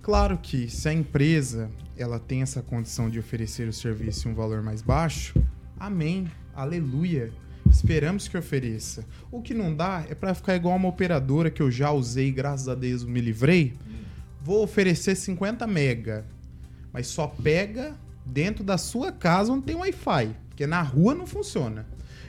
[0.03, 4.35] Claro que se a empresa ela tem essa condição de oferecer o serviço em um
[4.35, 5.43] valor mais baixo,
[5.79, 7.33] amém, aleluia.
[7.69, 9.05] Esperamos que ofereça.
[9.31, 12.67] O que não dá é para ficar igual uma operadora que eu já usei, graças
[12.67, 13.73] a Deus me livrei.
[14.41, 16.25] Vou oferecer 50 mega,
[16.91, 17.95] mas só pega
[18.25, 21.85] dentro da sua casa onde tem Wi-Fi, porque na rua não funciona.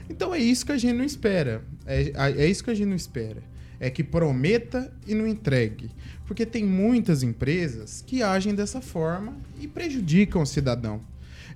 [0.09, 1.63] Então é isso que a gente não espera.
[1.85, 2.11] É,
[2.43, 3.41] é isso que a gente não espera.
[3.79, 5.89] É que prometa e não entregue.
[6.27, 11.01] Porque tem muitas empresas que agem dessa forma e prejudicam o cidadão.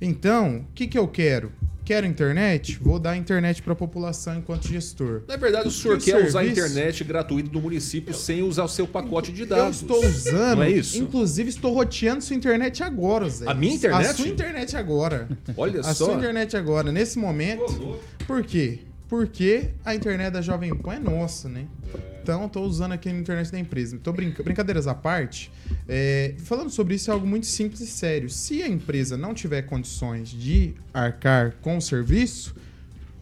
[0.02, 1.52] Então, o que, que eu quero?
[1.84, 2.80] Quero internet?
[2.82, 5.22] Vou dar internet para a população enquanto gestor.
[5.28, 6.62] Na verdade, o senhor Que quer usar a serviço?
[6.68, 9.82] internet gratuita do município sem usar o seu pacote de Eu dados.
[9.82, 10.98] estou usando, Não é isso?
[10.98, 13.46] inclusive estou roteando sua internet agora, Zé.
[13.48, 14.08] A minha internet?
[14.10, 15.30] A sua internet agora.
[15.56, 16.06] Olha a só.
[16.06, 18.00] sua internet agora, nesse momento.
[18.26, 18.80] Por quê?
[19.08, 21.68] Porque a internet da Jovem Pan é nossa, né?
[22.22, 24.00] Então, estou usando aqui a internet da empresa.
[24.00, 24.42] Tô brinca...
[24.42, 25.52] Brincadeiras à parte,
[25.88, 28.30] é, falando sobre isso é algo muito simples e sério.
[28.32, 32.56] Se a empresa não tiver condições de arcar com o serviço,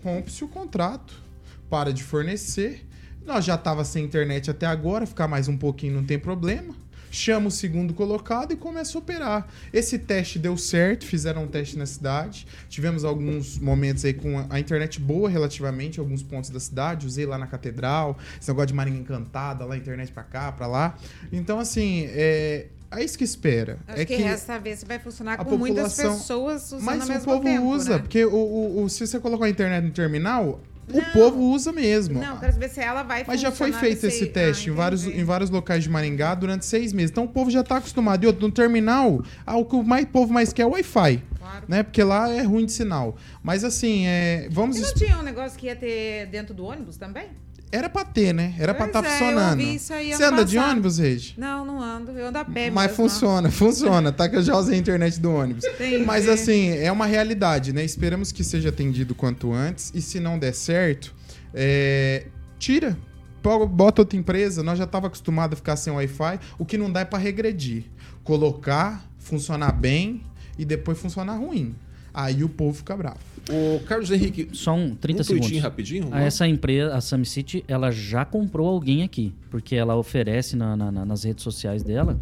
[0.01, 1.21] rompe-se o contrato,
[1.69, 2.85] para de fornecer.
[3.25, 6.73] Nós já tava sem internet até agora, ficar mais um pouquinho não tem problema.
[7.15, 9.47] Chama o segundo colocado e começa a operar.
[9.71, 12.47] Esse teste deu certo, fizeram um teste na cidade.
[12.67, 17.05] Tivemos alguns momentos aí com a- internet boa relativamente, em alguns pontos da cidade.
[17.05, 20.97] Usei lá na catedral, esse negócio de Marinha Encantada, lá internet pra cá, pra lá.
[21.31, 23.77] Então, assim, é, é isso que espera.
[23.87, 27.09] Acho é que, resta ver se vai funcionar com muitas pessoas usando mas ao o
[27.11, 27.99] mesmo povo tempo, usa, né?
[27.99, 30.59] porque o, o- o- se você colocar a internet no terminal,
[30.91, 32.19] o povo usa mesmo.
[32.19, 35.05] Não, quero saber se ela vai Mas já foi feito esse teste Ah, em, vários,
[35.05, 37.11] em vários locais de Maringá durante seis meses.
[37.11, 38.23] Então o povo já tá acostumado.
[38.23, 41.23] E outro, no terminal, ah, o que o mais, povo mais quer é o Wi-Fi.
[41.67, 41.83] Né?
[41.83, 43.15] Porque lá é ruim de sinal.
[43.41, 46.97] Mas assim, é, vamos E não tinha um negócio que ia ter dentro do ônibus
[46.97, 47.27] também?
[47.75, 48.53] Era pra ter, né?
[48.59, 49.59] Era pra Pois estar é, eu funcionando.
[49.59, 50.71] ouvi isso aí Você anda de passado.
[50.71, 51.33] ônibus, Regi?
[51.37, 52.11] Não, não ando.
[52.11, 54.29] Eu ando a pé Mas mesmo, funciona, funciona, tá?
[54.29, 55.65] Que eu já usei a internet do ônibus.
[55.65, 56.05] Entendi.
[56.05, 57.83] Mas assim, é uma realidade, né?
[57.83, 59.91] Esperamos que seja atendido quanto antes.
[59.95, 61.15] E se não der certo,
[61.51, 62.27] é,
[62.59, 62.95] tira.
[63.41, 64.61] Bota outra empresa.
[64.61, 66.39] Nós já estava acostumado a ficar sem Wi-Fi.
[66.59, 67.85] O que não dá é para regredir.
[68.23, 70.21] Colocar, funcionar bem
[70.59, 71.73] e depois funcionar ruim.
[72.13, 73.17] Aí o povo fica bravo.
[73.51, 75.59] O Carlos Henrique, Só um 30 um segundos.
[75.59, 76.07] rapidinho.
[76.11, 80.91] Ah, Essa empresa, a SamCity, ela já comprou alguém aqui, porque ela oferece na- na-
[80.91, 82.17] na- nas redes sociais dela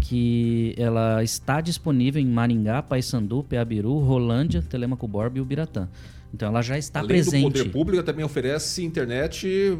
[0.00, 5.88] que ela está disponível em Maringá, Paysandu, Peabiru, Rolândia, Telemaco Borba e Ubiratã.
[6.34, 7.42] Então ela já está Além presente.
[7.44, 9.76] do poder público, também oferece internet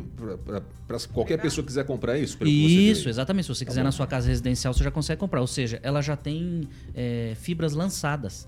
[0.86, 2.36] para qualquer pessoa que quiser comprar isso.
[2.36, 3.10] você Isso, aí.
[3.10, 3.44] exatamente.
[3.46, 3.84] Se você Tá quiser bom.
[3.86, 5.40] na sua casa residencial, você já consegue comprar.
[5.40, 8.46] Ou seja, ela já tem é, fibras lançadas.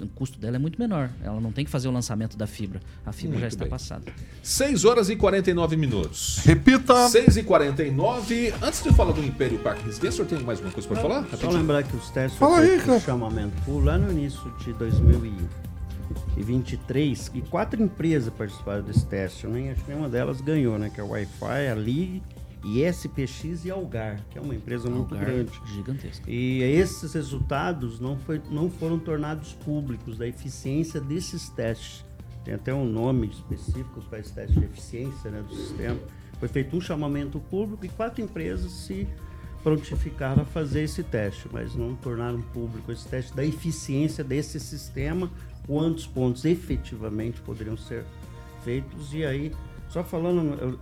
[0.00, 1.10] O custo dela é muito menor.
[1.24, 2.78] Ela não tem que fazer o lançamento da fibra.
[3.04, 3.70] A fibra já Muito está bem.
[3.70, 4.04] passada.
[4.40, 6.38] 6 horas e 49 minutos.
[6.44, 7.08] Repita.
[7.08, 10.58] 6 e 49 Antes de eu falar do Império Parque Residência, o senhor tem mais
[10.60, 11.22] alguma coisa para falar?
[11.24, 11.52] Só Rapidinho.
[11.58, 13.04] lembrar que os testes Fala foram aí, feitos por cara.
[13.18, 19.44] chamamento público lá no início de 2023 e quatro empresas participaram desse teste.
[19.44, 20.90] Eu nem acho que nenhuma delas ganhou, né?
[20.94, 22.22] Que é o Wi-Fi, a Ligue,
[22.64, 25.60] ISPX e Algar, que é uma empresa muito Algar, grande.
[25.66, 26.30] Gigantesca.
[26.30, 32.04] E esses resultados não, foi, não foram tornados públicos da eficiência desses testes.
[32.44, 35.98] Tem até um nome específico para esse teste de eficiência né, do sistema.
[36.38, 39.06] Foi feito um chamamento público e quatro empresas se
[39.62, 45.30] prontificaram a fazer esse teste, mas não tornaram público esse teste da eficiência desse sistema,
[45.66, 48.04] quantos pontos efetivamente poderiam ser
[48.64, 49.14] feitos.
[49.14, 49.52] E aí,
[49.92, 50.78] só falando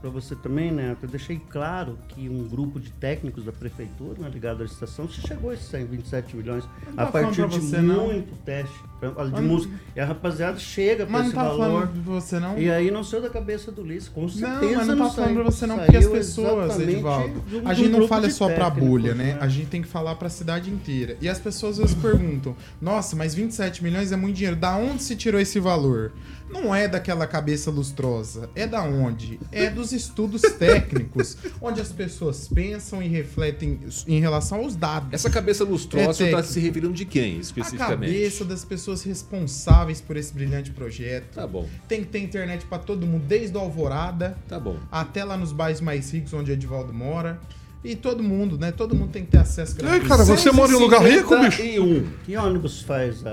[0.00, 4.30] para você também, né, eu deixei claro que um grupo de técnicos da prefeitura, né,
[4.32, 7.60] ligado à licitação, se chegou a esses 127 milhões Não a tá falando partir de
[7.60, 8.06] você, não.
[8.06, 9.74] muito teste pra- de música.
[9.94, 11.58] E a rapaziada chega para não esse tá valor.
[11.58, 12.58] falando você, não?
[12.58, 14.60] E aí não saiu da cabeça do Liz, com certeza.
[14.60, 15.34] Não, mas não tá falando saiu.
[15.34, 19.14] pra você não, porque as pessoas, Edivaldo, a gente não fala só pra técnicos, bolha,
[19.14, 19.36] né?
[19.40, 21.16] A gente tem que falar pra cidade inteira.
[21.20, 24.56] E as pessoas às vezes perguntam: nossa, mas 27 milhões é muito dinheiro.
[24.56, 26.12] Da onde se tirou esse valor?
[26.54, 28.48] Não é daquela cabeça lustrosa.
[28.54, 29.38] É da onde?
[29.52, 35.08] É dos estudos técnicos, onde as pessoas pensam e refletem em relação aos dados.
[35.12, 36.46] Essa cabeça lustrosa É está técnico.
[36.48, 38.12] se referindo de quem, A especificamente?
[38.12, 41.34] cabeça das pessoas responsáveis por esse brilhante projeto.
[41.34, 44.76] Tá bom, Tem que ter internet pra todo mundo, desde o Alvorada tá bom.
[44.90, 47.40] até lá nos bairros mais ricos onde o Edivaldo mora.
[47.82, 48.72] E todo mundo, né?
[48.72, 51.38] Todo mundo tem que ter acesso E aí, cara, você mora em um lugar rico,
[51.40, 51.58] bicho?
[51.60, 52.06] 51.
[52.24, 53.30] Que ônibus faz a,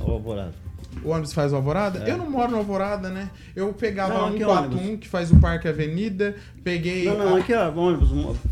[0.00, 0.63] a, o Alvorada?
[1.02, 2.02] O ônibus faz o Alvorada?
[2.08, 3.28] Eu não moro no Alvorada, né?
[3.54, 5.00] Eu pegava Não, um que 141 ônibus?
[5.00, 7.04] que faz o Parque Avenida, peguei.
[7.04, 8.08] Não, não, a- aqui ó, o ônibus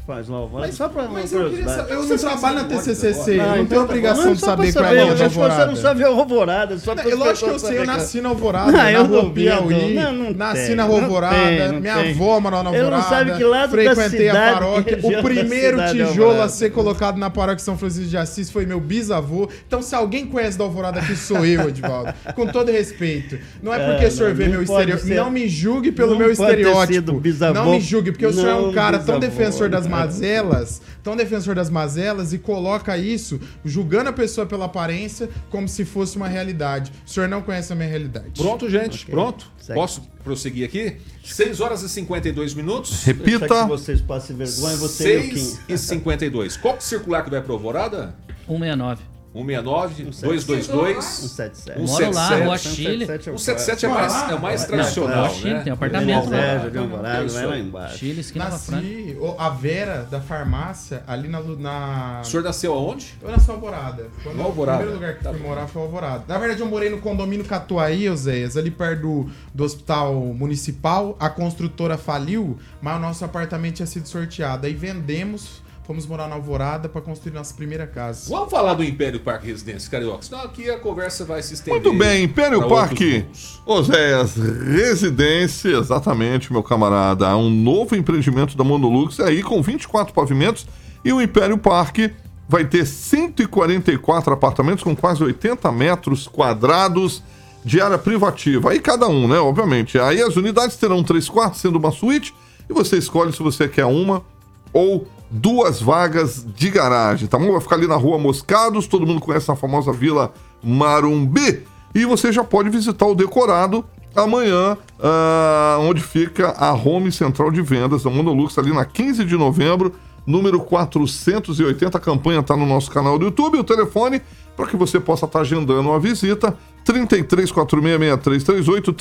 [0.06, 0.66] faz lá o Alvorada.
[0.68, 3.54] Mas, só pra mas eu, queria saber, eu não trabalho na TCCC, Ah, eu não
[3.54, 5.26] então tenho tá obrigação de Não, pra saber qual é a saber, linha do eu
[5.26, 5.66] acho que Você Alvorada.
[5.66, 7.86] não sabe a Alvorada, só Não, é lógico que eu sei, eu saberem.
[7.86, 10.86] nasci na Alvorada, Ah, na eu rua não eu Piauí, não- não nasci tem, na
[10.88, 14.34] não Alvorada, não minha avó morava na Ele não Alvorada, sabe que lado frequentei a
[14.34, 16.48] paróquia, o primeiro é tijolo a Alvorada.
[16.50, 20.58] ser colocado na paróquia São Francisco de Assis foi meu bisavô, então se alguém conhece
[20.58, 24.28] da Alvorada aqui sou eu, Edvaldo, com todo respeito, não é porque É, o senhor
[24.30, 27.54] não, vê não meu estereótipo, ser- não me julgue pelo não meu estereótipo, bisavô.
[27.54, 29.90] não me julgue, porque o senhor é um cara tão bisavô, defensor das não.
[29.90, 35.84] mazelas, tão defensor das mazelas e coloca isso, julgando a pessoa pela aparência, como se
[35.84, 36.92] fosse uma realidade.
[37.06, 38.30] O senhor não conhece a minha realidade.
[38.36, 39.14] Pronto, gente, Ok.
[39.14, 39.50] pronto.
[39.60, 39.78] Segue.
[39.78, 40.96] Posso prosseguir aqui?
[41.24, 43.04] 6 horas e 52 minutos.
[43.04, 43.46] Repita.
[43.62, 45.36] que vocês passem vergonha, você e o Kim.
[45.36, 46.56] 6 e 52.
[46.56, 48.14] Qual é circular que vai para Alvorada?
[48.46, 49.11] 169.
[49.32, 51.04] 169, Um 222.
[51.04, 51.80] 177.
[51.80, 52.44] Um Moro lá, 77.
[52.44, 53.06] Rua Chile.
[53.06, 55.60] 177 é O o 77 é mais, é o mais Não, tradicional, Rua Chile, né?
[55.62, 56.56] tem apartamento lá.
[56.68, 57.98] De Alvorada, vai lá embaixo.
[57.98, 58.82] Chile, esquina da Franca.
[58.82, 62.20] Nasci, o- a Vera da farmácia, ali na.
[62.20, 63.14] O senhor nasceu aonde?
[63.22, 64.06] Eu nasci Alvorada.
[64.22, 64.78] Quando No Alvorada.
[64.78, 65.48] O primeiro lugar que Tá fui bom.
[65.48, 66.24] morar foi Alvorada.
[66.28, 71.16] Na verdade, eu morei no condomínio Catuaí, Euséias, ali perto do, do hospital municipal.
[71.18, 74.66] A construtora faliu, mas o nosso apartamento tinha sido sorteado.
[74.66, 75.62] Aí vendemos,
[75.92, 78.30] fomos morar na Alvorada para construir nossa primeira casa.
[78.30, 80.22] Vamos falar do Império Parque Residência Carioca.
[80.22, 81.82] Senão aqui a conversa vai se estender.
[81.82, 83.26] Muito bem, Império Parque.
[83.66, 87.28] Oséias, residência, exatamente, meu camarada.
[87.28, 90.66] Há um novo empreendimento da Monolux aí com 24 pavimentos
[91.04, 92.10] e o Império Parque
[92.48, 97.22] vai ter 144 apartamentos com quase 80 metros quadrados
[97.62, 98.70] de área privativa.
[98.70, 99.38] Aí cada um, né?
[99.38, 99.98] Obviamente.
[99.98, 102.34] Aí as unidades terão três quartos, sendo uma suíte,
[102.66, 104.24] e você escolhe se você quer uma
[104.72, 107.52] ou duas vagas de garagem, tá bom?
[107.52, 111.64] Vai ficar ali na rua Moscados, todo mundo conhece a famosa Vila Marumbi.
[111.94, 113.82] E você já pode visitar o decorado
[114.14, 119.36] amanhã, ah, onde fica a home central de vendas da Monolux, ali na 15 de
[119.36, 119.94] novembro,
[120.26, 121.96] número 480.
[121.96, 123.58] A campanha está no nosso canal do YouTube.
[123.58, 124.20] O telefone,
[124.54, 126.54] para que você possa estar agendando uma visita,
[126.86, 128.94] 3346-6338,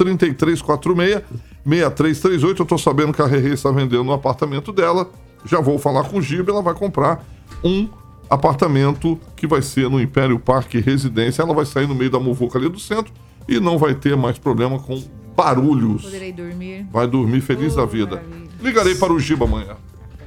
[1.66, 2.44] 3346-6338.
[2.44, 5.10] Eu estou sabendo que a Rerê está vendendo um apartamento dela.
[5.46, 7.26] Já vou falar com o Giba, ela vai comprar
[7.64, 7.90] um
[8.30, 11.42] apartamento que vai ser no Império Parque Residência.
[11.42, 13.14] Ela vai sair no meio da muvuca ali do centro
[13.48, 15.04] e não vai ter mais problema com
[15.36, 16.04] barulhos.
[16.04, 16.88] Poderei dormir.
[16.92, 18.24] Vai dormir feliz da vida.
[18.62, 19.76] Ligarei para o Giba amanhã.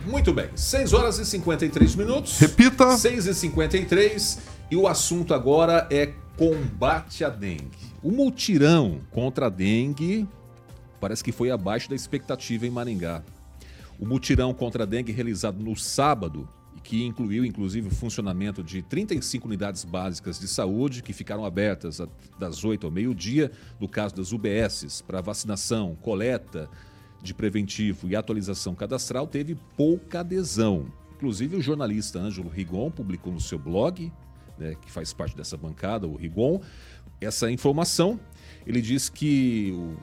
[0.07, 2.39] Muito bem, 6 horas e 53 minutos.
[2.39, 2.97] Repita.
[2.97, 4.39] 6 e 53
[4.71, 7.71] e o assunto agora é combate à dengue.
[8.03, 10.29] O multirão contra a dengue
[11.01, 13.23] parece que foi abaixo da expectativa em Maringá.
[13.99, 16.49] O mutirão contra a dengue realizado no sábado,
[16.83, 22.01] que incluiu inclusive o funcionamento de 35 unidades básicas de saúde que ficaram abertas
[22.39, 26.69] das 8 ao meio-dia, no caso das UBSs, para vacinação, coleta
[27.23, 30.93] de preventivo e atualização cadastral, teve pouca adesão.
[31.17, 34.13] Inclusive, o jornalista Ângelo Rigon publicou no seu blog,
[34.59, 36.61] né, que faz parte dessa bancada, o Rigon,
[37.19, 38.21] essa informação.
[38.67, 39.97] Ele diz que o,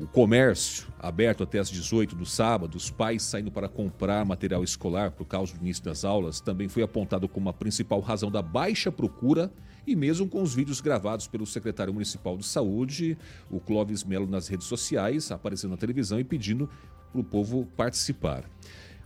[0.00, 5.10] o comércio aberto até às 18 do sábado, os pais saindo para comprar material escolar
[5.10, 8.90] por causa do início das aulas, também foi apontado como a principal razão da baixa
[8.90, 9.52] procura
[9.86, 13.18] e mesmo com os vídeos gravados pelo secretário municipal de saúde,
[13.50, 16.68] o Clóvis Melo, nas redes sociais, aparecendo na televisão e pedindo
[17.12, 18.44] para o povo participar.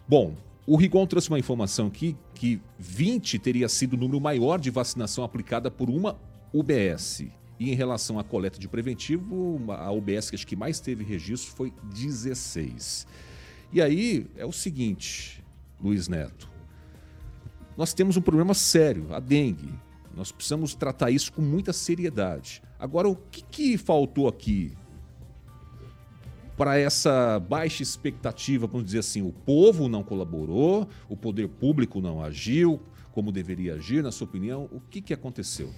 [0.07, 4.71] Bom, o Rigon trouxe uma informação aqui que 20 teria sido o número maior de
[4.71, 6.17] vacinação aplicada por uma
[6.53, 7.25] UBS.
[7.59, 11.55] E em relação à coleta de preventivo, a UBS que acho que mais teve registro
[11.55, 13.07] foi 16.
[13.73, 15.43] E aí é o seguinte,
[15.81, 16.51] Luiz Neto.
[17.77, 19.73] Nós temos um problema sério, a dengue.
[20.17, 22.63] Nós precisamos tratar isso com muita seriedade.
[22.79, 24.73] Agora, o que, que faltou aqui
[26.57, 32.23] para essa baixa expectativa, vamos dizer assim, o povo não colaborou, o poder público não
[32.23, 32.81] agiu
[33.11, 35.73] como deveria agir, na sua opinião, o que, que aconteceu?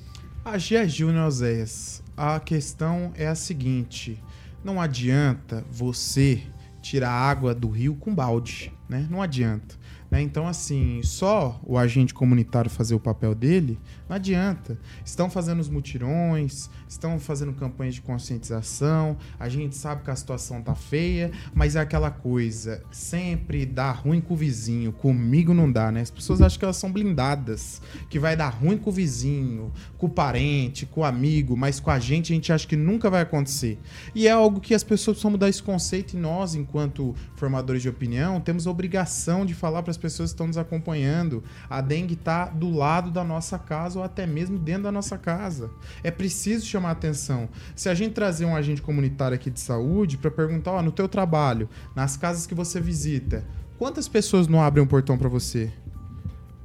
[0.49, 2.01] Agiu, né, Oséias?
[2.17, 4.23] A questão é a seguinte:
[4.63, 6.41] não adianta você
[6.81, 9.09] tirar água do rio com balde, né?
[9.11, 9.75] Não adianta.
[10.11, 10.21] Né?
[10.21, 13.79] Então, assim, só o agente comunitário fazer o papel dele,
[14.09, 14.79] não adianta.
[15.05, 20.63] Estão fazendo os mutirões, estão fazendo campanhas de conscientização, a gente sabe que a situação
[20.63, 25.91] tá feia, mas é aquela coisa, sempre dá ruim com o vizinho, comigo não dá,
[25.91, 26.01] né?
[26.03, 30.07] As pessoas acham que elas são blindadas, que vai dar ruim com o vizinho, com
[30.07, 33.23] o parente, com o amigo, mas com a gente a gente acha que nunca vai
[33.23, 33.79] acontecer.
[34.15, 37.89] E é algo que as pessoas precisam mudar esse conceito e nós, enquanto formadores de
[37.89, 41.43] opinião, temos a obrigação de falar para as pessoas que estão nos acompanhando.
[41.69, 45.71] A dengue está do lado da nossa casa ou até mesmo dentro da nossa casa.
[46.05, 47.49] É preciso chamar atenção.
[47.75, 51.09] Se a gente trazer um agente comunitário aqui de saúde para perguntar, ó, no teu
[51.09, 53.45] trabalho, nas casas que você visita,
[53.79, 55.71] quantas pessoas não abrem um portão para você?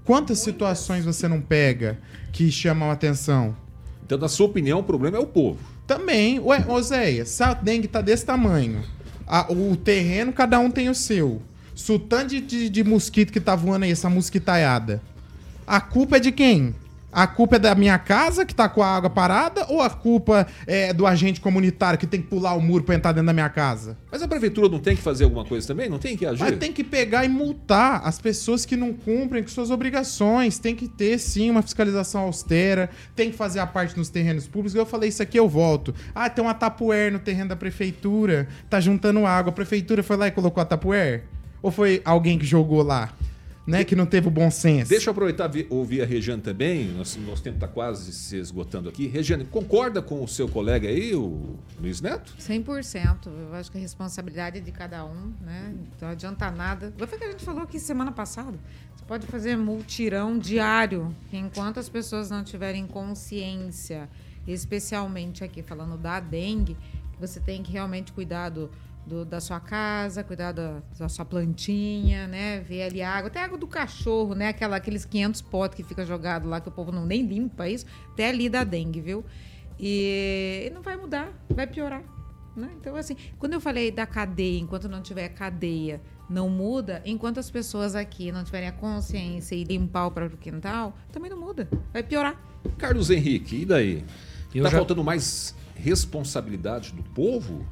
[0.04, 2.00] Quantas situações você não pega
[2.32, 3.56] que chamam atenção?
[4.06, 5.60] Então, na sua opinião, o problema é o povo.
[5.88, 8.84] Também, ué, Oséia, se a dengue tá desse tamanho,
[9.28, 11.42] a- o terreno cada um tem o seu.
[12.10, 15.02] Tanto de, de, de mosquito que tá voando aí, essa mosquitaiada,
[15.66, 16.76] a culpa é de quem?
[17.12, 20.48] A culpa é da minha casa que tá com a água parada ou a culpa
[20.66, 23.50] é do agente comunitário que tem que pular o muro pra entrar dentro da minha
[23.50, 23.98] casa?
[24.10, 25.90] Mas a prefeitura não tem que fazer alguma coisa também?
[25.90, 26.42] Não tem que agir?
[26.42, 30.58] Mas tem que pegar e multar as pessoas que não cumprem com suas obrigações.
[30.58, 32.90] Tem que ter, sim, uma fiscalização austera.
[33.14, 34.74] Tem que fazer a parte nos terrenos públicos.
[34.74, 35.94] Eu falei isso aqui, eu volto.
[36.16, 38.48] Ah, tem uma tapuer no terreno da prefeitura.
[38.70, 39.50] Tá juntando água.
[39.50, 41.26] A prefeitura foi lá e colocou a tapuer?
[41.62, 43.14] Ou foi alguém que jogou lá?
[43.66, 43.84] Né?
[43.84, 44.90] Que não teve o bom senso.
[44.90, 46.86] Deixa eu aproveitar e ouvir a Regiane também.
[46.94, 49.06] Nosso, nosso tempo está quase se esgotando aqui.
[49.06, 52.34] Regiane, concorda com o seu colega aí, o Luiz Neto?
[52.40, 53.28] 100%.
[53.28, 55.76] Eu acho que a responsabilidade é de cada um, né?
[56.02, 56.92] Não adianta nada.
[56.98, 58.58] Foi o que a gente falou aqui semana passada.
[58.96, 64.10] Você pode fazer multirão diário, enquanto as pessoas não tiverem consciência,
[64.48, 66.76] especialmente aqui falando da dengue,
[67.14, 68.72] que você tem que realmente cuidar do,
[69.06, 72.60] do- da sua casa, cuidar da, da sua plantinha, né?
[72.62, 74.50] Ver ali a água, até a água do cachorro, né?
[74.50, 77.86] Aquela, aqueles 500 potes que fica jogado lá, que o povo não nem limpa isso,
[78.14, 79.26] até ali da dengue, viu?
[79.80, 82.04] E, e não vai mudar, vai piorar.
[82.56, 82.70] Né?
[82.80, 87.50] Então, assim, quando eu falei da cadeia, enquanto não tiver cadeia, não muda, enquanto as
[87.50, 92.04] pessoas aqui não tiverem a consciência e limpar o próprio quintal, também não muda, vai
[92.04, 92.36] piorar.
[92.78, 94.04] Carlos Henrique, e daí?
[94.54, 97.66] Eu Está já- faltando mais responsabilidade do povo?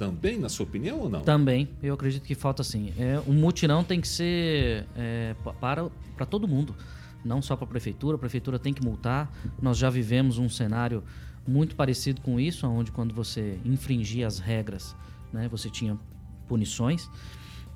[0.00, 1.20] Também, na sua opinião, ou não?
[1.20, 2.92] Também, eu acredito que falta assim.
[2.98, 6.74] É, um mutirão tem que ser é, pa- para, para todo mundo,
[7.22, 8.16] não só para a prefeitura.
[8.16, 9.30] A prefeitura tem que multar.
[9.60, 11.04] Nós já vivemos um cenário
[11.46, 14.96] muito parecido com isso, onde quando você infringia as regras,
[15.32, 15.98] né, você tinha
[16.48, 17.08] punições.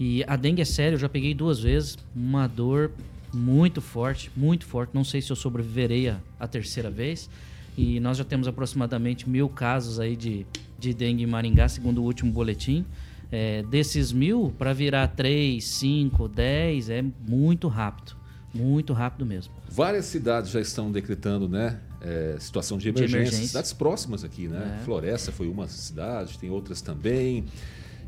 [0.00, 2.90] E a dengue é séria, eu já peguei duas vezes, uma dor
[3.34, 4.90] muito forte, muito forte.
[4.94, 7.28] Não sei se eu sobreviverei a, a terceira vez.
[7.76, 10.46] E nós já temos aproximadamente mil casos aí de,
[10.84, 12.84] de dengue em Maringá, segundo o último boletim.
[13.32, 18.16] É, desses mil, para virar 3, 5, 10, é muito rápido.
[18.54, 19.52] Muito rápido mesmo.
[19.68, 21.80] Várias cidades já estão decretando, né?
[22.04, 23.08] é, situação de emergência.
[23.08, 23.46] De emergência.
[23.48, 24.78] Cidades próximas aqui, né?
[24.80, 24.84] É.
[24.84, 27.44] Floresta foi uma cidade, tem outras também.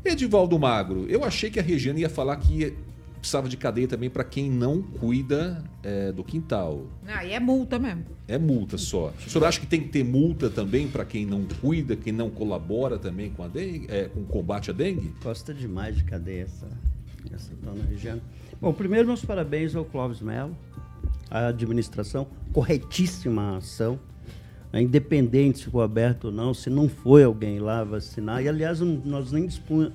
[0.05, 2.75] Edivaldo Magro, eu achei que a Regiane ia falar que
[3.19, 6.85] precisava de cadeia também para quem não cuida é, do quintal.
[7.07, 8.05] Ah, e é multa mesmo.
[8.27, 9.13] É multa só.
[9.25, 12.29] O senhor acha que tem que ter multa também para quem não cuida, quem não
[12.29, 15.13] colabora também com a dengue, é, com o combate à dengue?
[15.23, 16.67] Gosta demais de cadeia essa,
[17.33, 18.21] essa dona Regiane.
[18.61, 20.55] Bom, primeiro meus parabéns ao Clóvis Melo,
[21.29, 23.99] à administração, corretíssima a ação.
[24.73, 28.43] É independente se ficou aberto ou não, se não foi alguém lá vacinar.
[28.43, 29.93] E aliás, não- nós nem dispunha,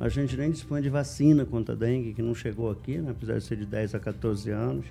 [0.00, 3.38] a gente nem dispunha de vacina contra a dengue, que não chegou aqui, né, apesar
[3.38, 4.86] de ser de 10 a 14 anos.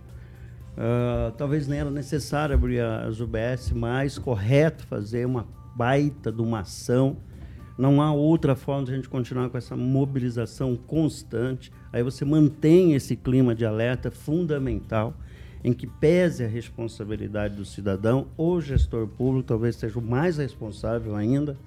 [0.77, 6.59] Ah, talvez nem era necessário abrir as UBS, mas correto fazer uma baita de uma
[6.59, 7.17] ação.
[7.77, 11.71] Não há outra forma de a gente continuar com essa mobilização constante.
[11.91, 15.15] Aí você mantém esse clima de alerta fundamental,
[15.63, 21.15] em que pese a responsabilidade do cidadão, o gestor público talvez seja o mais responsável
[21.15, 21.57] ainda,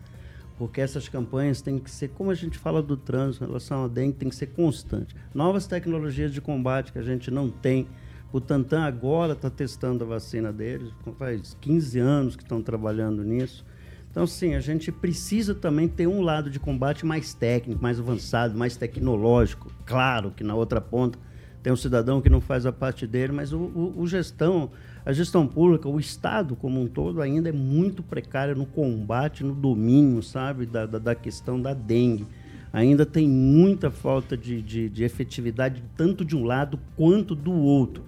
[0.60, 3.88] porque essas campanhas têm que ser, como a gente fala do trânsito em relação à
[3.88, 5.16] dengue, tem que ser constante.
[5.34, 7.86] Novas tecnologias de combate que a gente não tem.
[8.30, 13.64] O Tantan agora está testando a vacina deles, faz 15 anos que estão trabalhando nisso.
[14.10, 18.54] Então, sim, a gente precisa também ter um lado de combate mais técnico, mais avançado,
[18.58, 19.72] mais tecnológico.
[19.86, 21.18] Claro que na outra ponta
[21.62, 24.70] tem um cidadão que não faz a parte dele, mas o, o- o gestão,
[25.10, 29.52] a gestão pública, o Estado como um todo ainda é muito precário no combate, no
[29.54, 32.26] domínio, sabe, da, da, da questão da dengue.
[32.72, 38.04] Ainda tem muita falta de, de, de efetividade, tanto de um lado quanto do outro.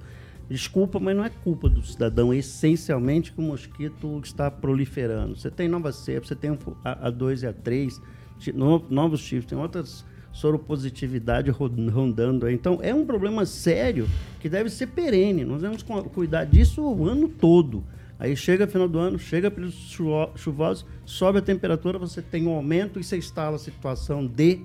[0.48, 5.34] Desculpa, mas não é culpa do cidadão, é essencialmente que o mosquito está proliferando.
[5.36, 8.00] Você tem novas cepas, você tem a, A2 e A3,
[8.38, 12.54] ti- no- novos tipos, tem outras soropositividade ro- rondando aí.
[12.54, 14.08] Então, é um problema sério
[14.40, 15.44] que deve ser perene.
[15.44, 17.84] Nós devemos cu- cuidar disso o ano todo.
[18.18, 22.52] Aí chega final do ano, chega pelos chuvo- chuvosos, sobe a temperatura, você tem um
[22.52, 24.60] aumento e você instala a situação de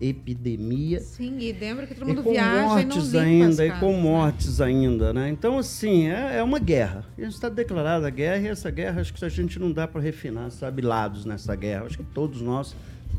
[0.00, 1.00] epidemia.
[1.00, 3.58] Sim, e lembra que todo E mundo com viaja e não mortes limpa ainda, as
[3.58, 4.00] e casas, com né?
[4.02, 5.28] mortes ainda, né?
[5.28, 7.04] Então, assim, é, é uma guerra.
[7.18, 9.86] A gente está declarada a guerra, e essa guerra, acho que a gente não dá
[9.88, 11.84] para refinar, sabe, lados nessa guerra.
[11.86, 12.76] Acho que todos nós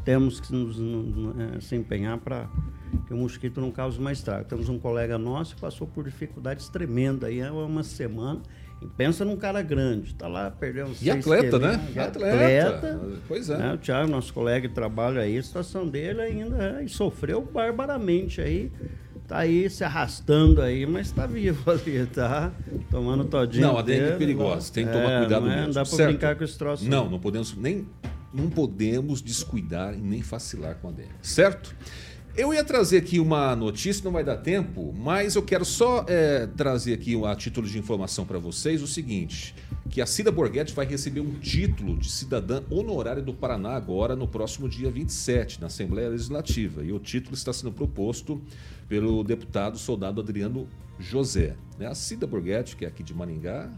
[0.09, 2.47] temos que nos, no- no- eh, se empenhar para
[3.05, 4.43] que o mosquito não cause mais estrago.
[4.45, 8.41] Temos um colega nosso que passou por dificuldades tremendas aí há uma semana.
[8.81, 11.79] E pensa num cara grande, tá lá, perdeu uns E atleta, né?
[11.93, 12.99] e Atleta.
[13.27, 13.57] Pois é.
[13.59, 13.73] né?
[13.73, 18.41] O Thiago, nosso colega de trabalho aí, a situação dele ainda é, e sofreu barbaramente
[18.41, 18.71] aí.
[19.27, 22.51] Tá aí se arrastando aí, mas tá vivo ali, tá?
[22.89, 23.67] Tomando todinho.
[23.67, 25.67] Não, a dengue é dele, perigosa, tem que tomar É, cuidado não é, mesmo.
[25.67, 26.09] Não dá pra certo?
[26.09, 26.89] brincar com esse troço.
[26.89, 27.85] Não, não podemos nem
[28.33, 31.75] não podemos descuidar e nem vacilar com a dengue, certo?
[32.37, 36.47] Eu ia trazer aqui uma notícia, não vai dar tempo, mas eu quero só é,
[36.47, 39.53] trazer aqui a título de informação para vocês o seguinte:
[39.89, 44.27] que a Cida Borghetti vai receber um título de cidadã honorária do Paraná agora no
[44.27, 46.83] próximo dia 27, na Assembleia Legislativa.
[46.83, 48.41] E o título está sendo proposto
[48.87, 50.67] pelo deputado soldado Adriano
[50.97, 51.55] José.
[51.77, 51.87] né?
[51.87, 53.69] A Cida Borghetti, que é aqui de Maringá,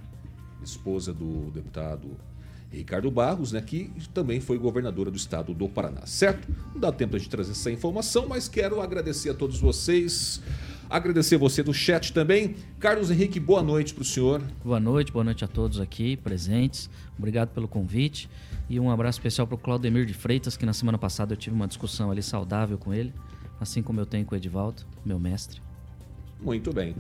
[0.64, 2.18] esposa do deputado
[2.72, 6.47] Ricardo Barros, né, que também foi governadora do estado do Paraná, certo?
[6.74, 10.41] Não dá tempo de trazer essa informação, mas quero agradecer a todos vocês,
[10.89, 12.55] agradecer você do chat também.
[12.80, 14.41] Carlos Henrique, boa noite para o senhor.
[14.63, 16.89] Boa noite, boa noite a todos aqui presentes.
[17.17, 18.30] Obrigado pelo convite.
[18.69, 21.53] E um abraço especial para o Claudemir de Freitas, que na semana passada eu tive
[21.53, 23.13] uma discussão ali saudável com ele,
[23.59, 25.61] assim como eu tenho com o Edivaldo, meu mestre.
[26.39, 26.95] Muito bem.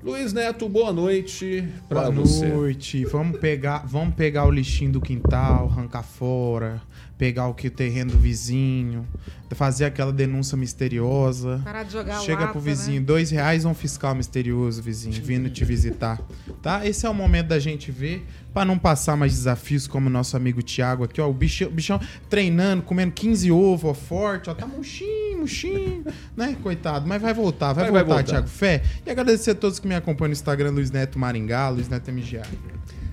[0.00, 2.46] Luiz Neto, boa noite para Boa você.
[2.46, 3.04] noite.
[3.06, 6.80] Vamos pegar, vamos pegar o lixinho do quintal, arrancar fora,
[7.18, 9.04] pegar o que o terreno do vizinho,
[9.50, 11.60] fazer aquela denúncia misteriosa.
[11.64, 13.06] Parar de jogar Chega lata, pro vizinho, né?
[13.06, 16.20] dois reais um fiscal misterioso, vizinho, vindo te visitar.
[16.62, 16.86] Tá?
[16.86, 18.24] Esse é o momento da gente ver,
[18.58, 21.28] pra não passar mais desafios como o nosso amigo Thiago aqui, ó.
[21.28, 24.54] O bichão, bichão treinando, comendo 15 ovos, ó, forte, ó.
[24.54, 26.04] Tá murchinho, murchinho,
[26.36, 26.56] né?
[26.60, 28.32] Coitado, mas vai voltar, vai, Vai- vai voltar, voltar.
[28.32, 28.48] Thiago.
[28.48, 28.82] Fé.
[29.06, 32.42] E agradecer a todos que me acompanham no Instagram, Luiz Neto Maringá, Luiz Neto MGA.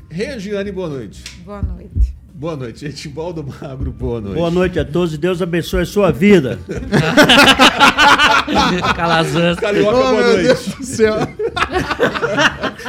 [0.10, 1.24] Regiane, boa noite.
[1.46, 2.16] Boa noite.
[2.34, 4.36] Boa noite, Edivaldo Magro, boa noite.
[4.36, 6.60] Boa noite a todos e Deus abençoe a sua vida.
[8.96, 9.58] Calazans.
[9.60, 10.44] Carioca, Oh, boa meu noite.
[10.44, 11.16] Deus do céu.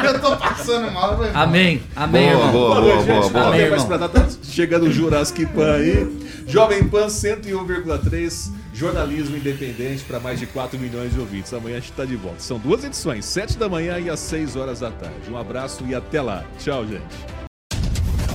[0.04, 1.36] Eu tô passando mal, velho.
[1.36, 1.82] Amém.
[1.94, 2.52] Amém, Boa, irmão.
[2.52, 3.32] boa, Boa boa, gente.
[3.32, 3.46] boa.
[3.46, 4.08] Amém, irmão.
[4.08, 6.26] tá chegando o Jurassic Pan aí.
[6.46, 11.52] Jovem Pan 101,3, jornalismo independente para mais de 4 milhões de ouvintes.
[11.52, 12.40] Amanhã a gente tá de volta.
[12.40, 15.30] São duas edições, 7 da manhã e às 6 horas da tarde.
[15.30, 16.44] Um abraço e até lá.
[16.58, 17.04] Tchau, gente.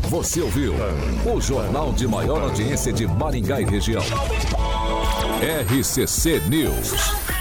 [0.10, 0.74] Você ouviu
[1.26, 4.04] o jornal de maior audiência de Maringá e região.
[5.42, 7.41] RCC News.